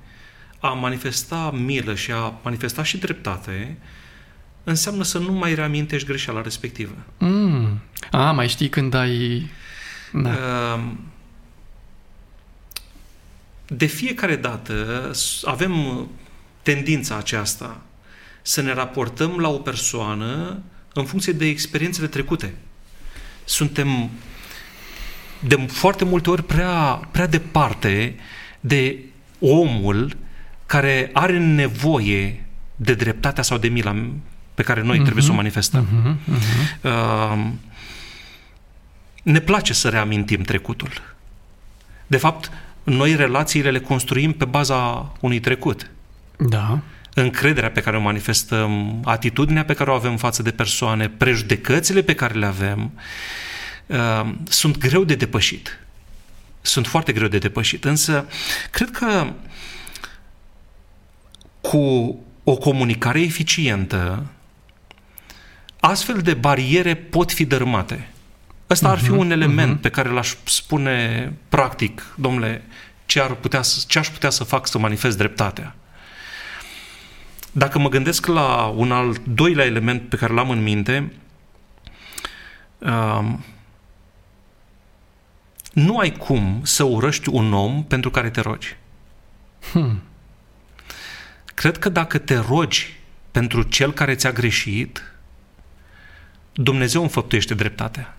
a 0.61 0.69
manifesta 0.69 1.51
milă 1.51 1.95
și 1.95 2.13
a 2.13 2.39
manifesta 2.43 2.83
și 2.83 2.99
dreptate, 2.99 3.79
înseamnă 4.65 5.03
să 5.03 5.19
nu 5.19 5.33
mai 5.33 5.55
reamintești 5.55 6.07
greșeala 6.07 6.43
respectivă. 6.43 6.95
Mm. 7.19 7.81
A, 8.11 8.31
mai 8.33 8.49
știi 8.49 8.69
când 8.69 8.95
ai... 8.95 9.51
Da. 10.13 10.31
Uh, 10.31 10.93
de 13.67 13.87
fiecare 13.87 14.37
dată 14.37 15.11
avem 15.43 16.07
tendința 16.63 17.17
aceasta 17.17 17.83
să 18.43 18.61
ne 18.61 18.73
raportăm 18.73 19.39
la 19.39 19.49
o 19.49 19.59
persoană 19.59 20.63
în 20.93 21.05
funcție 21.05 21.33
de 21.33 21.47
experiențele 21.47 22.07
trecute. 22.07 22.55
Suntem 23.45 24.11
de 25.41 25.57
foarte 25.67 26.05
multe 26.05 26.31
ori 26.31 26.43
prea, 26.43 27.01
prea 27.11 27.27
departe 27.27 28.15
de 28.61 28.99
omul 29.39 30.17
care 30.67 31.11
are 31.13 31.39
nevoie 31.39 32.45
de 32.77 32.95
dreptatea 32.95 33.43
sau 33.43 33.59
de 33.59 33.69
mila 33.69 34.07
pe 34.55 34.63
care 34.63 34.83
noi 34.83 34.99
uh-huh. 34.99 35.03
trebuie 35.03 35.25
să 35.25 35.31
o 35.31 35.35
manifestăm. 35.35 35.87
Uh-huh. 35.87 36.35
Uh-huh. 36.35 36.81
Uh, 36.83 37.47
ne 39.23 39.41
place 39.41 39.73
să 39.73 39.89
reamintim 39.89 40.43
trecutul. 40.43 40.91
De 42.07 42.17
fapt, 42.17 42.51
noi 42.83 43.17
relațiile 43.17 43.71
le 43.71 43.81
construim 43.81 44.33
pe 44.33 44.45
baza 44.45 45.13
unui 45.21 45.41
trecut. 45.41 45.91
Da. 46.37 46.79
Încrederea 47.15 47.71
pe 47.71 47.81
care 47.81 47.97
o 47.97 48.01
manifestăm, 48.01 49.03
atitudinea 49.05 49.65
pe 49.65 49.75
care 49.75 49.91
o 49.91 49.95
avem 49.95 50.17
față 50.17 50.43
de 50.43 50.51
persoane, 50.51 51.09
prejudecățile 51.09 52.03
pe 52.03 52.15
care 52.15 52.35
le 52.35 52.47
avem, 52.47 52.91
uh, 52.95 53.01
sunt 54.49 54.79
greu 54.79 55.05
de 55.05 55.15
depășit. 55.15 55.79
Sunt 56.61 56.87
foarte 56.87 57.13
greu 57.13 57.29
de 57.29 57.39
depășit. 57.39 57.85
Însă, 57.85 58.27
cred 58.71 58.91
că 58.91 59.33
cu 61.61 62.17
o 62.45 62.57
comunicare 62.57 63.21
eficientă, 63.21 64.27
astfel 65.81 66.19
de 66.19 66.35
bariere 66.35 66.95
pot 66.95 67.33
fi 67.33 67.45
dărâmate. 67.45 68.09
Ăsta 68.71 68.89
uh-huh, 68.89 68.93
ar 68.93 68.99
fi 68.99 69.11
mhm, 69.11 69.19
un 69.19 69.31
element 69.31 69.79
uh-huh. 69.79 69.83
pe 69.83 69.91
care 69.91 70.09
l-aș 70.09 70.35
spune 70.45 71.33
practic, 71.49 72.15
domnule, 72.17 72.65
ce, 73.07 73.21
ar 73.21 73.35
putea, 73.35 73.61
ce 73.87 73.99
aș 73.99 74.09
putea 74.09 74.31
să 74.31 74.45
fac 74.45 74.67
să 74.67 74.79
manifest 74.79 75.17
dreptatea. 75.17 75.75
Dacă 77.53 77.79
mă 77.79 77.89
gândesc 77.89 78.27
la 78.27 78.65
un 78.65 78.93
al 78.93 79.17
doilea 79.25 79.65
element 79.65 80.09
pe 80.09 80.17
care 80.17 80.33
l-am 80.33 80.51
în 80.51 80.63
minte, 80.63 81.13
uh, 82.79 83.25
nu 85.77 85.99
ai 85.99 86.13
cum 86.13 86.61
să 86.63 86.83
urăști 86.83 87.29
un 87.29 87.53
om 87.53 87.85
pentru 87.85 88.11
care 88.11 88.31
te 88.31 88.41
rogi. 88.41 88.77
Hmm. 89.73 90.03
Cred 91.55 91.79
că 91.79 91.89
dacă 91.89 92.19
te 92.19 92.37
rogi 92.49 92.97
pentru 93.31 93.63
cel 93.63 93.93
care 93.93 94.15
ți-a 94.15 94.33
greșit, 94.33 95.13
Dumnezeu 96.53 97.03
înfăptuiește 97.03 97.55
dreptatea. 97.55 98.17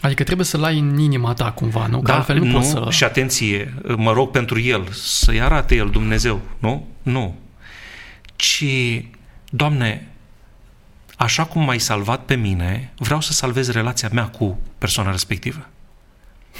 Adică 0.00 0.24
trebuie 0.24 0.46
să-l 0.46 0.64
ai 0.64 0.78
în 0.78 0.98
inima 0.98 1.32
ta 1.32 1.52
cumva, 1.52 1.86
nu? 1.86 1.98
Că 1.98 2.10
da, 2.10 2.16
altfel 2.16 2.38
nu, 2.38 2.44
nu 2.44 2.52
poți 2.52 2.68
să... 2.68 2.86
Și 2.90 3.04
atenție, 3.04 3.74
mă 3.96 4.12
rog 4.12 4.30
pentru 4.30 4.60
el, 4.60 4.88
să-i 4.92 5.40
arate 5.40 5.74
el 5.74 5.90
Dumnezeu, 5.90 6.40
nu? 6.58 6.86
Nu 7.02 7.36
ci, 8.38 8.64
Doamne, 9.50 10.08
așa 11.16 11.44
cum 11.44 11.62
m-ai 11.62 11.78
salvat 11.78 12.24
pe 12.24 12.34
mine, 12.34 12.92
vreau 12.96 13.20
să 13.20 13.32
salvez 13.32 13.70
relația 13.70 14.08
mea 14.12 14.28
cu 14.28 14.58
persoana 14.78 15.10
respectivă. 15.10 15.68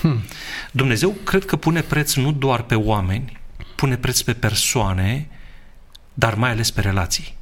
Hmm. 0.00 0.22
Dumnezeu 0.70 1.10
cred 1.10 1.44
că 1.44 1.56
pune 1.56 1.80
preț 1.80 2.14
nu 2.14 2.32
doar 2.32 2.62
pe 2.62 2.74
oameni, 2.74 3.40
pune 3.74 3.96
preț 3.96 4.20
pe 4.20 4.32
persoane, 4.32 5.28
dar 6.14 6.34
mai 6.34 6.50
ales 6.50 6.70
pe 6.70 6.80
relații. 6.80 7.36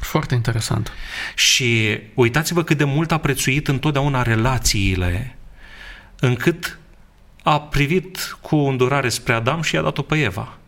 Foarte 0.00 0.34
interesant. 0.34 0.92
Și 1.34 2.00
uitați-vă 2.14 2.62
cât 2.62 2.76
de 2.76 2.84
mult 2.84 3.12
a 3.12 3.18
prețuit 3.18 3.68
întotdeauna 3.68 4.22
relațiile, 4.22 5.36
încât 6.20 6.78
a 7.42 7.60
privit 7.60 8.38
cu 8.40 8.56
îndurare 8.56 9.08
spre 9.08 9.32
Adam 9.32 9.62
și 9.62 9.74
i-a 9.74 9.82
dat-o 9.82 10.02
pe 10.02 10.18
Eva. 10.18 10.58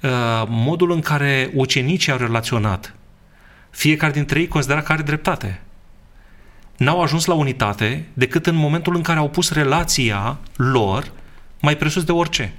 Uh, 0.00 0.10
modul 0.48 0.90
în 0.90 1.00
care 1.00 1.50
ucenicii 1.54 2.12
au 2.12 2.18
relaționat. 2.18 2.94
Fiecare 3.70 4.12
dintre 4.12 4.40
ei 4.40 4.48
considera 4.48 4.82
că 4.82 4.92
are 4.92 5.02
dreptate. 5.02 5.60
N-au 6.76 7.02
ajuns 7.02 7.24
la 7.24 7.34
unitate 7.34 8.06
decât 8.12 8.46
în 8.46 8.54
momentul 8.54 8.96
în 8.96 9.02
care 9.02 9.18
au 9.18 9.28
pus 9.28 9.50
relația 9.50 10.38
lor 10.56 11.12
mai 11.60 11.76
presus 11.76 12.04
de 12.04 12.12
orice. 12.12 12.54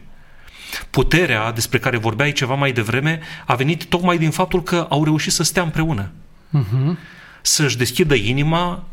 Puterea 0.89 1.51
despre 1.51 1.79
care 1.79 1.97
vorbeai 1.97 2.31
ceva 2.31 2.55
mai 2.55 2.71
devreme 2.71 3.19
a 3.45 3.55
venit 3.55 3.85
tocmai 3.85 4.17
din 4.17 4.31
faptul 4.31 4.63
că 4.63 4.85
au 4.89 5.03
reușit 5.03 5.31
să 5.31 5.43
stea 5.43 5.63
împreună. 5.63 6.11
Uh-huh. 6.59 6.97
Să-și 7.41 7.77
deschidă 7.77 8.13
inima 8.13 8.83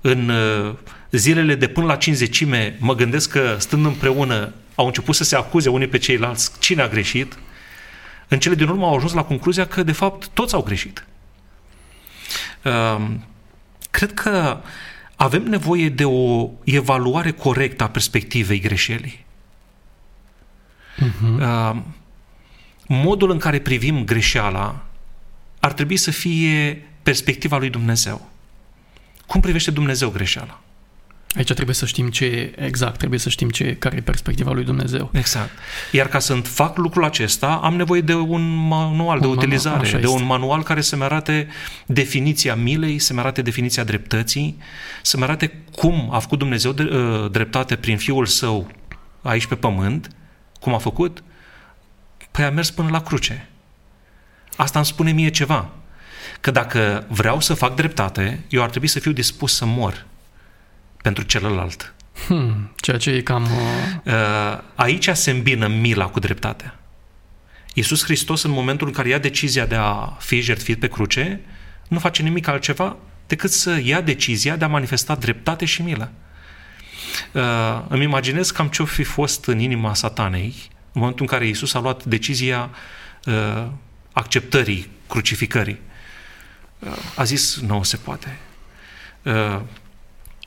în 0.00 0.28
uh, 0.28 0.74
zilele 1.10 1.54
de 1.54 1.66
până 1.66 1.86
la 1.86 1.96
cinzecime, 1.96 2.76
mă 2.80 2.94
gândesc 2.94 3.30
că 3.30 3.56
stând 3.58 3.84
împreună 3.84 4.52
au 4.74 4.86
început 4.86 5.14
să 5.14 5.24
se 5.24 5.36
acuze 5.36 5.68
unii 5.68 5.86
pe 5.86 5.98
ceilalți 5.98 6.52
cine 6.58 6.82
a 6.82 6.88
greșit, 6.88 7.38
în 8.28 8.38
cele 8.38 8.54
din 8.54 8.68
urmă 8.68 8.86
au 8.86 8.94
ajuns 8.94 9.12
la 9.12 9.24
concluzia 9.24 9.66
că, 9.66 9.82
de 9.82 9.92
fapt, 9.92 10.28
toți 10.28 10.54
au 10.54 10.62
greșit. 10.62 11.06
Ehm, 12.62 13.24
cred 13.94 14.14
că 14.14 14.60
avem 15.16 15.42
nevoie 15.42 15.88
de 15.88 16.04
o 16.04 16.50
evaluare 16.64 17.30
corectă 17.30 17.84
a 17.84 17.88
perspectivei 17.88 18.60
greșelii. 18.60 19.24
Uh-huh. 20.96 21.74
Modul 22.86 23.30
în 23.30 23.38
care 23.38 23.58
privim 23.58 24.04
greșeala 24.04 24.84
ar 25.60 25.72
trebui 25.72 25.96
să 25.96 26.10
fie 26.10 26.86
perspectiva 27.02 27.58
lui 27.58 27.70
Dumnezeu. 27.70 28.28
Cum 29.26 29.40
privește 29.40 29.70
Dumnezeu 29.70 30.10
greșeala? 30.10 30.60
Aici 31.36 31.52
trebuie 31.52 31.74
să 31.74 31.86
știm 31.86 32.10
ce 32.10 32.54
exact, 32.56 32.98
trebuie 32.98 33.18
să 33.18 33.28
știm 33.28 33.50
ce, 33.50 33.76
care 33.76 33.96
e 33.96 34.00
perspectiva 34.00 34.52
lui 34.52 34.64
Dumnezeu. 34.64 35.10
Exact. 35.12 35.50
Iar 35.92 36.08
ca 36.08 36.18
să 36.18 36.34
fac 36.34 36.76
lucrul 36.76 37.04
acesta, 37.04 37.60
am 37.62 37.76
nevoie 37.76 38.00
de 38.00 38.14
un 38.14 38.66
manual 38.66 39.16
un 39.16 39.22
de 39.22 39.26
utilizare, 39.26 39.82
manual, 39.82 40.00
de 40.00 40.06
un 40.06 40.24
manual 40.24 40.62
care 40.62 40.80
să-mi 40.80 41.02
arate 41.02 41.48
definiția 41.86 42.54
milei, 42.54 42.98
să-mi 42.98 43.18
arate 43.18 43.42
definiția 43.42 43.84
dreptății, 43.84 44.58
să-mi 45.02 45.22
arate 45.22 45.62
cum 45.72 46.08
a 46.12 46.18
făcut 46.18 46.38
Dumnezeu 46.38 46.72
de, 46.72 46.82
uh, 46.82 47.30
dreptate 47.30 47.76
prin 47.76 47.96
Fiul 47.96 48.26
Său 48.26 48.70
aici 49.22 49.46
pe 49.46 49.54
pământ, 49.54 50.08
cum 50.60 50.74
a 50.74 50.78
făcut, 50.78 51.22
păi 52.30 52.44
a 52.44 52.50
mers 52.50 52.70
până 52.70 52.88
la 52.90 53.02
cruce. 53.02 53.48
Asta 54.56 54.78
îmi 54.78 54.86
spune 54.86 55.12
mie 55.12 55.30
ceva. 55.30 55.70
Că 56.40 56.50
dacă 56.50 57.06
vreau 57.08 57.40
să 57.40 57.54
fac 57.54 57.74
dreptate, 57.74 58.44
eu 58.48 58.62
ar 58.62 58.70
trebui 58.70 58.88
să 58.88 58.98
fiu 58.98 59.12
dispus 59.12 59.54
să 59.54 59.64
mor 59.64 60.06
pentru 61.04 61.24
celălalt. 61.24 61.94
Hmm, 62.26 62.72
ceea 62.76 62.96
ce 62.96 63.10
e 63.10 63.22
cam... 63.22 63.42
Uh... 63.42 64.12
uh 64.12 64.58
aici 64.74 65.08
se 65.08 65.30
îmbină 65.30 65.66
mila 65.66 66.06
cu 66.06 66.18
dreptatea. 66.18 66.78
Iisus 67.74 68.04
Hristos, 68.04 68.42
în 68.42 68.50
momentul 68.50 68.86
în 68.86 68.92
care 68.92 69.08
ia 69.08 69.18
decizia 69.18 69.66
de 69.66 69.74
a 69.74 70.16
fi 70.18 70.40
jertfit 70.40 70.78
pe 70.78 70.88
cruce, 70.88 71.40
nu 71.88 71.98
face 71.98 72.22
nimic 72.22 72.46
altceva 72.46 72.96
decât 73.26 73.50
să 73.50 73.80
ia 73.82 74.00
decizia 74.00 74.56
de 74.56 74.64
a 74.64 74.68
manifesta 74.68 75.14
dreptate 75.14 75.64
și 75.64 75.82
milă. 75.82 76.12
Uh, 77.32 77.42
îmi 77.88 78.04
imaginez 78.04 78.50
cam 78.50 78.68
ce-o 78.68 78.84
fi 78.84 79.02
fost 79.02 79.44
în 79.44 79.58
inima 79.58 79.94
satanei 79.94 80.54
în 80.92 81.00
momentul 81.00 81.26
în 81.28 81.30
care 81.30 81.46
Iisus 81.46 81.74
a 81.74 81.80
luat 81.80 82.04
decizia 82.04 82.70
uh, 83.24 83.66
acceptării 84.12 84.88
crucificării. 85.08 85.80
Uh, 86.78 86.96
a 87.16 87.24
zis, 87.24 87.60
nu 87.60 87.82
se 87.82 87.96
poate. 87.96 88.38
Uh, 89.22 89.60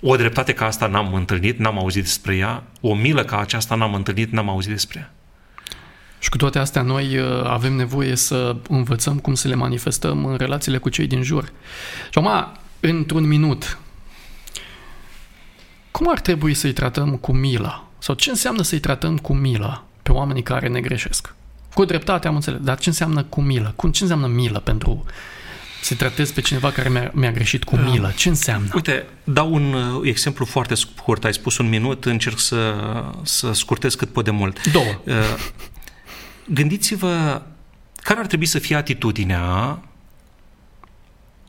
o 0.02 0.16
dreptate 0.16 0.54
ca 0.54 0.66
asta 0.66 0.88
n-am 0.88 1.14
întâlnit, 1.14 1.58
n-am 1.58 1.78
auzit 1.78 2.04
despre 2.04 2.36
ea, 2.36 2.64
o 2.82 2.96
milă 2.96 3.24
ca 3.24 3.40
aceasta 3.40 3.76
n-am 3.76 3.94
întâlnit, 3.94 4.32
n-am 4.32 4.50
auzit 4.50 4.72
despre 4.72 5.00
ea. 5.00 5.12
Și 6.20 6.30
cu 6.30 6.38
toate 6.38 6.60
astea, 6.60 6.82
noi 6.82 7.18
uh, 7.18 7.44
avem 7.44 7.74
nevoie 7.74 8.16
să 8.16 8.56
învățăm 8.70 9.20
cum 9.20 9.34
să 9.34 9.48
le 9.48 9.56
manifestăm 9.56 10.26
în 10.26 10.36
relațiile 10.36 10.78
cu 10.78 10.90
cei 10.90 11.08
din 11.08 11.24
jur. 11.24 11.44
Și 12.10 12.18
acum, 12.18 12.58
într-un 12.80 13.28
minut, 13.28 13.78
cum 15.92 16.10
ar 16.10 16.20
trebui 16.20 16.54
să-i 16.54 16.74
tratăm 16.74 17.16
cu 17.16 17.34
milă? 17.34 17.88
Sau 17.98 18.16
ce 18.16 18.30
înseamnă 18.30 18.62
să-i 18.62 18.80
tratăm 18.80 19.18
cu 19.18 19.34
milă 19.34 19.84
pe 20.04 20.12
oamenii 20.12 20.44
care 20.44 20.68
ne 20.68 20.82
greșesc? 20.82 21.34
Cu 21.74 21.86
dreptate 21.86 22.28
am 22.28 22.36
înțeles, 22.36 22.60
dar 22.62 22.78
ce 22.78 22.90
înseamnă 22.90 23.24
cu 23.24 23.42
milă? 23.42 23.74
Cum, 23.76 23.92
ce 23.92 24.02
înseamnă 24.04 24.28
milă 24.28 24.60
pentru 24.60 25.06
să 25.82 25.96
tratez 25.96 26.32
pe 26.32 26.42
cineva 26.42 26.72
care 26.72 26.90
mi-a, 26.90 27.12
mi-a 27.14 27.32
greșit 27.32 27.64
cu 27.64 27.76
milă? 27.76 28.14
Ce 28.16 28.30
înseamnă? 28.30 28.70
Uite, 28.74 29.06
dau 29.24 29.54
un 29.54 29.74
uh, 29.74 30.02
exemplu 30.04 30.46
foarte 30.46 30.76
scurt. 30.76 31.24
Ai 31.24 31.34
spus 31.34 31.58
un 31.58 31.70
minut, 31.70 32.06
încerc 32.06 32.40
să, 32.40 32.76
să 33.24 33.52
scurtez 33.52 33.96
cât 33.96 34.10
pot 34.10 34.24
de 34.24 34.32
mult. 34.32 34.72
Două. 34.72 35.02
Uh, 35.04 35.14
gândiți-vă 36.46 37.42
care 37.96 38.20
ar 38.20 38.26
trebui 38.26 38.46
să 38.46 38.60
fie 38.60 38.76
atitudinea 38.76 39.80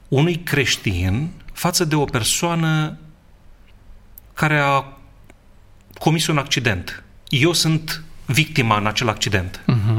unui 0.09 0.37
creștin 0.37 1.31
față 1.53 1.85
de 1.85 1.95
o 1.95 2.05
persoană 2.05 2.99
care 4.35 4.59
a 4.59 4.85
comis 5.99 6.27
un 6.27 6.38
accident. 6.38 7.03
Eu 7.29 7.53
sunt 7.53 8.03
victima 8.27 8.79
în 8.79 8.87
acel 8.87 9.09
accident. 9.09 9.61
Uh-huh. 9.61 9.98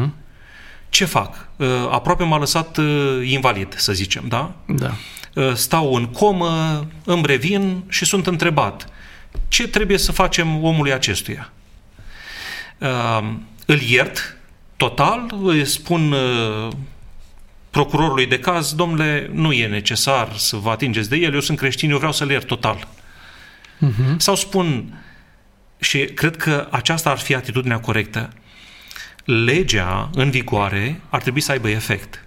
Ce 0.99 1.05
fac? 1.05 1.47
Uh, 1.55 1.67
aproape 1.91 2.23
m-a 2.23 2.37
lăsat 2.37 2.77
uh, 2.77 3.21
invalid, 3.23 3.75
să 3.77 3.93
zicem, 3.93 4.23
da? 4.27 4.55
Da. 4.65 4.95
Uh, 5.33 5.53
stau 5.53 5.93
în 5.93 6.05
comă, 6.05 6.87
îmi 7.05 7.25
revin 7.25 7.83
și 7.89 8.05
sunt 8.05 8.27
întrebat 8.27 8.89
ce 9.47 9.67
trebuie 9.67 9.97
să 9.97 10.11
facem 10.11 10.63
omului 10.63 10.93
acestuia. 10.93 11.51
Îl 13.65 13.81
iert 13.81 14.37
total, 14.77 15.33
îi 15.43 15.65
spun 15.65 16.15
procurorului 17.69 18.25
de 18.25 18.39
caz, 18.39 18.73
domnule, 18.73 19.29
nu 19.33 19.51
e 19.51 19.67
necesar 19.67 20.33
să 20.35 20.55
vă 20.55 20.69
atingeți 20.69 21.09
de 21.09 21.15
el, 21.15 21.33
eu 21.33 21.39
sunt 21.39 21.57
creștin, 21.57 21.91
eu 21.91 21.97
vreau 21.97 22.11
să-l 22.11 22.29
iert 22.29 22.47
total. 22.47 22.87
Uh-huh. 23.87 24.17
Sau 24.17 24.35
spun, 24.35 24.97
și 25.79 26.05
cred 26.05 26.35
că 26.35 26.67
aceasta 26.71 27.09
ar 27.09 27.17
fi 27.17 27.35
atitudinea 27.35 27.79
corectă, 27.79 28.33
legea 29.29 30.09
în 30.13 30.29
vigoare 30.29 31.01
ar 31.09 31.21
trebui 31.21 31.41
să 31.41 31.51
aibă 31.51 31.69
efect. 31.69 32.23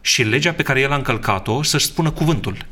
Și 0.00 0.22
legea 0.22 0.52
pe 0.52 0.62
care 0.62 0.80
el 0.80 0.92
a 0.92 0.94
încălcat-o 0.94 1.62
să-și 1.62 1.86
spună 1.86 2.10
cuvântul. 2.10 2.66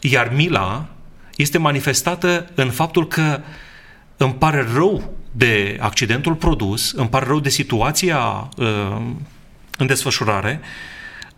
Iar 0.00 0.32
mila 0.32 0.88
este 1.36 1.58
manifestată 1.58 2.50
în 2.54 2.70
faptul 2.70 3.06
că 3.06 3.40
îmi 4.16 4.34
pare 4.34 4.66
rău 4.74 5.16
de 5.30 5.76
accidentul 5.80 6.34
produs, 6.34 6.92
îmi 6.92 7.08
pare 7.08 7.26
rău 7.26 7.40
de 7.40 7.48
situația 7.48 8.48
uh, 8.56 9.02
în 9.78 9.86
desfășurare, 9.86 10.60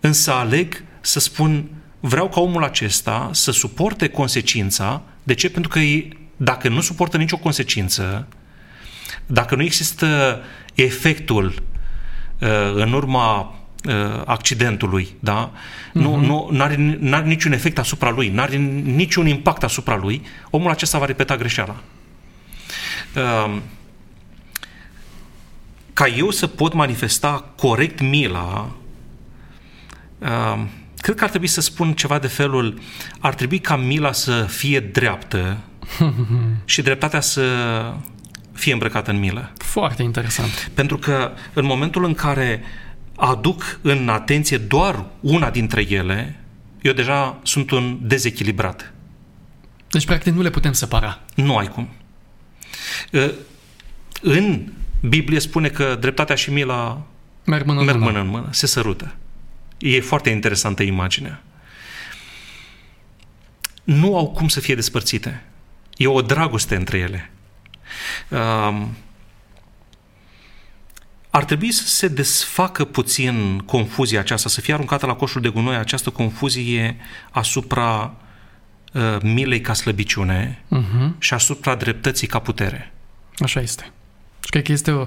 însă 0.01 0.33
aleg 0.33 0.83
să 1.01 1.21
spun 1.21 1.69
vreau 2.01 2.29
ca 2.29 2.41
omul 2.41 2.65
acesta 2.65 3.31
să 3.33 3.51
suporte 3.51 4.09
consecința. 4.09 5.03
De 5.23 5.35
ce? 5.35 5.51
Pentru 5.51 5.71
că 5.71 5.81
dacă 6.37 6.69
nu 6.69 6.81
suportă 6.81 7.17
nicio 7.17 7.37
consecință, 7.37 8.29
dacă 9.27 9.55
nu 9.55 9.63
există 9.63 10.41
efectul 10.83 11.55
uh, 12.39 12.49
în 12.75 12.93
urma 12.93 13.55
uh, 13.85 14.23
accidentului, 14.25 15.09
da? 15.21 15.51
Uh-huh. 15.51 15.93
Nu, 15.93 16.11
mhm. 16.11 16.25
nu 16.25 16.49
n-are, 16.53 16.97
n-are 16.99 17.27
niciun 17.27 17.53
efect 17.53 17.79
asupra 17.79 18.11
lui, 18.11 18.29
n-are 18.29 18.57
niciun 18.85 19.27
impact 19.27 19.63
asupra 19.63 19.97
lui, 19.97 20.23
omul 20.51 20.71
acesta 20.71 20.99
va 20.99 21.05
repeta 21.05 21.37
greșeala. 21.37 21.77
Uh, 23.17 23.57
ca 25.93 26.07
eu 26.07 26.31
să 26.31 26.47
pot 26.47 26.73
manifesta 26.73 27.53
corect 27.57 28.01
mila, 28.01 28.71
uh, 30.19 30.65
cred 30.97 31.17
că 31.17 31.25
ar 31.25 31.31
trebui 31.31 31.47
să 31.47 31.61
spun 31.61 31.93
ceva 31.93 32.19
de 32.19 32.27
felul, 32.27 32.81
ar 33.19 33.35
trebui 33.35 33.59
ca 33.59 33.77
mila 33.77 34.13
să 34.13 34.43
fie 34.43 34.81
dreaptă 34.81 35.59
și 36.65 36.83
dreptatea 36.83 37.21
să 37.21 37.43
fie 38.59 38.73
îmbrăcată 38.73 39.11
în 39.11 39.19
milă. 39.19 39.53
Foarte 39.57 40.03
interesant. 40.03 40.71
Pentru 40.75 40.99
că 40.99 41.33
în 41.53 41.65
momentul 41.65 42.05
în 42.05 42.15
care 42.15 42.63
aduc 43.17 43.79
în 43.83 44.09
atenție 44.09 44.59
doar 44.59 45.05
una 45.21 45.51
dintre 45.51 45.87
ele, 45.89 46.41
eu 46.83 46.93
deja 46.93 47.39
sunt 47.43 47.71
un 47.71 47.99
dezechilibrat. 48.03 48.93
Deci, 49.91 50.05
practic, 50.07 50.33
nu 50.33 50.43
le 50.43 50.51
putem 50.51 50.73
separa. 50.73 51.21
Nu 51.35 51.57
ai 51.57 51.69
cum. 51.69 51.89
În 54.21 54.73
Biblie 55.01 55.39
spune 55.39 55.69
că 55.69 55.97
dreptatea 56.01 56.35
și 56.35 56.53
mila 56.53 57.07
merg 57.45 57.67
mână, 57.67 57.83
merg 57.83 57.99
mână 57.99 58.21
în 58.21 58.29
mână, 58.29 58.49
se 58.51 58.67
sărută. 58.67 59.15
E 59.79 60.01
foarte 60.01 60.31
interesantă 60.31 60.83
imaginea. 60.83 61.43
Nu 63.85 64.17
au 64.17 64.31
cum 64.31 64.49
să 64.49 64.61
fie 64.61 64.75
despărțite. 64.75 65.45
E 65.97 66.07
o 66.07 66.23
dragoste 66.23 66.77
între 66.77 66.99
ele. 66.99 67.31
Um, 68.29 68.97
ar 71.31 71.45
trebui 71.45 71.73
să 71.73 71.87
se 71.87 72.09
desfacă 72.09 72.85
puțin 72.85 73.59
confuzia 73.59 74.21
aceasta, 74.21 74.49
să 74.49 74.61
fie 74.61 74.75
aruncată 74.75 75.07
la 75.07 75.15
coșul 75.15 75.41
de 75.41 75.49
gunoi 75.49 75.77
această 75.77 76.11
confuzie 76.11 76.97
asupra 77.31 78.15
uh, 78.93 79.17
milei 79.23 79.61
ca 79.61 79.73
slăbiciune 79.73 80.65
uh-huh. 80.77 81.19
și 81.19 81.35
asupra 81.35 81.75
dreptății 81.75 82.27
ca 82.27 82.39
putere. 82.39 82.93
Așa 83.39 83.61
este. 83.61 83.93
Și 84.45 84.51
cred 84.51 84.63
că 84.63 84.73
este 84.73 84.91
o... 84.91 85.07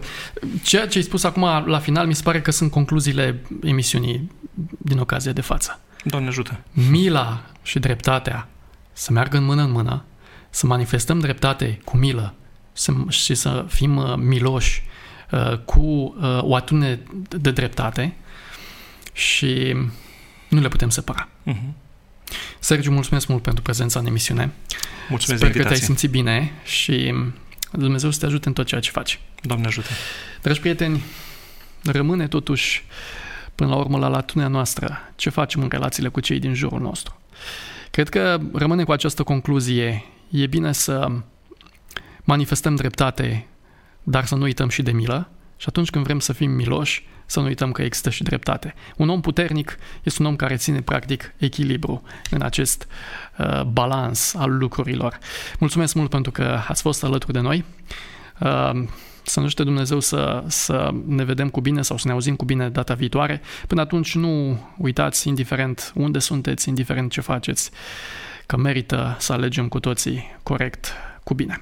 Ceea 0.63 0.87
ce 0.87 0.97
ai 0.97 1.03
spus 1.03 1.23
acum 1.23 1.43
la 1.65 1.79
final 1.79 2.07
mi 2.07 2.15
se 2.15 2.23
pare 2.23 2.41
că 2.41 2.51
sunt 2.51 2.71
concluziile 2.71 3.41
emisiunii 3.63 4.31
din 4.77 4.99
ocazia 4.99 5.31
de 5.31 5.41
față. 5.41 5.79
Doamne 6.03 6.27
ajută! 6.27 6.59
Mila 6.89 7.43
și 7.63 7.79
dreptatea 7.79 8.47
să 8.93 9.11
meargă 9.11 9.37
în 9.37 9.43
mână 9.43 9.63
în 9.63 9.71
mână, 9.71 10.05
să 10.49 10.65
manifestăm 10.65 11.19
dreptate 11.19 11.79
cu 11.83 11.97
milă 11.97 12.33
să, 12.33 12.40
și 13.09 13.35
să 13.35 13.65
fim 13.67 13.97
uh, 13.97 14.13
miloși 14.15 14.83
uh, 15.31 15.57
cu 15.57 15.81
uh, 15.81 16.39
o 16.41 16.55
atitudine 16.55 16.99
de 17.29 17.51
dreptate 17.51 18.15
și 19.13 19.75
nu 20.47 20.61
le 20.61 20.67
putem 20.67 20.89
separa. 20.89 21.29
Uh-huh. 21.47 21.73
Sergiu, 22.59 22.91
mulțumesc 22.91 23.27
mult 23.27 23.41
pentru 23.41 23.61
prezența 23.61 23.99
în 23.99 24.05
emisiune. 24.05 24.51
Mulțumesc 25.09 25.43
Sper 25.43 25.55
că 25.55 25.67
te-ai 25.67 25.79
simțit 25.79 26.09
bine 26.09 26.51
și 26.63 27.13
Dumnezeu 27.71 28.11
să 28.11 28.19
te 28.19 28.25
ajute 28.25 28.47
în 28.47 28.53
tot 28.53 28.65
ceea 28.65 28.81
ce 28.81 28.89
faci. 28.89 29.19
Doamne 29.41 29.65
ajută! 29.65 29.87
Dragi 30.41 30.59
prieteni, 30.59 31.03
rămâne 31.83 32.27
totuși 32.27 32.85
până 33.55 33.69
la 33.69 33.75
urmă 33.75 33.97
la 33.97 34.07
latunea 34.07 34.47
noastră 34.47 34.97
ce 35.15 35.29
facem 35.29 35.61
în 35.61 35.67
relațiile 35.69 36.09
cu 36.09 36.19
cei 36.19 36.39
din 36.39 36.53
jurul 36.53 36.79
nostru. 36.79 37.21
Cred 37.91 38.09
că 38.09 38.39
rămâne 38.53 38.83
cu 38.83 38.91
această 38.91 39.23
concluzie. 39.23 40.03
E 40.29 40.47
bine 40.47 40.71
să 40.71 41.11
manifestăm 42.23 42.75
dreptate, 42.75 43.47
dar 44.03 44.25
să 44.25 44.35
nu 44.35 44.41
uităm 44.41 44.69
și 44.69 44.81
de 44.81 44.91
milă. 44.91 45.29
Și 45.57 45.65
atunci 45.69 45.89
când 45.89 46.03
vrem 46.03 46.19
să 46.19 46.33
fim 46.33 46.51
miloși, 46.51 47.07
să 47.25 47.39
nu 47.39 47.45
uităm 47.45 47.71
că 47.71 47.81
există 47.81 48.09
și 48.09 48.23
dreptate. 48.23 48.73
Un 48.97 49.09
om 49.09 49.21
puternic 49.21 49.77
este 50.03 50.21
un 50.21 50.27
om 50.27 50.35
care 50.35 50.55
ține 50.55 50.81
practic 50.81 51.33
echilibru 51.37 52.01
în 52.29 52.41
acest 52.41 52.87
uh, 53.37 53.63
balans 53.63 54.33
al 54.33 54.57
lucrurilor. 54.57 55.17
Mulțumesc 55.59 55.93
mult 55.93 56.09
pentru 56.09 56.31
că 56.31 56.59
ați 56.67 56.81
fost 56.81 57.03
alături 57.03 57.33
de 57.33 57.39
noi. 57.39 57.65
Uh, 58.39 58.83
să 59.23 59.39
nu 59.39 59.47
știe 59.47 59.63
Dumnezeu 59.63 59.99
să, 59.99 60.43
să 60.47 60.93
ne 61.05 61.23
vedem 61.23 61.49
cu 61.49 61.61
bine 61.61 61.81
sau 61.81 61.97
să 61.97 62.07
ne 62.07 62.13
auzim 62.13 62.35
cu 62.35 62.45
bine 62.45 62.69
data 62.69 62.93
viitoare. 62.93 63.41
Până 63.67 63.81
atunci 63.81 64.15
nu 64.15 64.59
uitați, 64.77 65.27
indiferent 65.27 65.91
unde 65.95 66.19
sunteți, 66.19 66.69
indiferent 66.69 67.11
ce 67.11 67.21
faceți, 67.21 67.71
că 68.45 68.57
merită 68.57 69.15
să 69.19 69.33
alegem 69.33 69.67
cu 69.67 69.79
toții 69.79 70.37
corect, 70.43 70.93
cu 71.23 71.33
bine. 71.33 71.61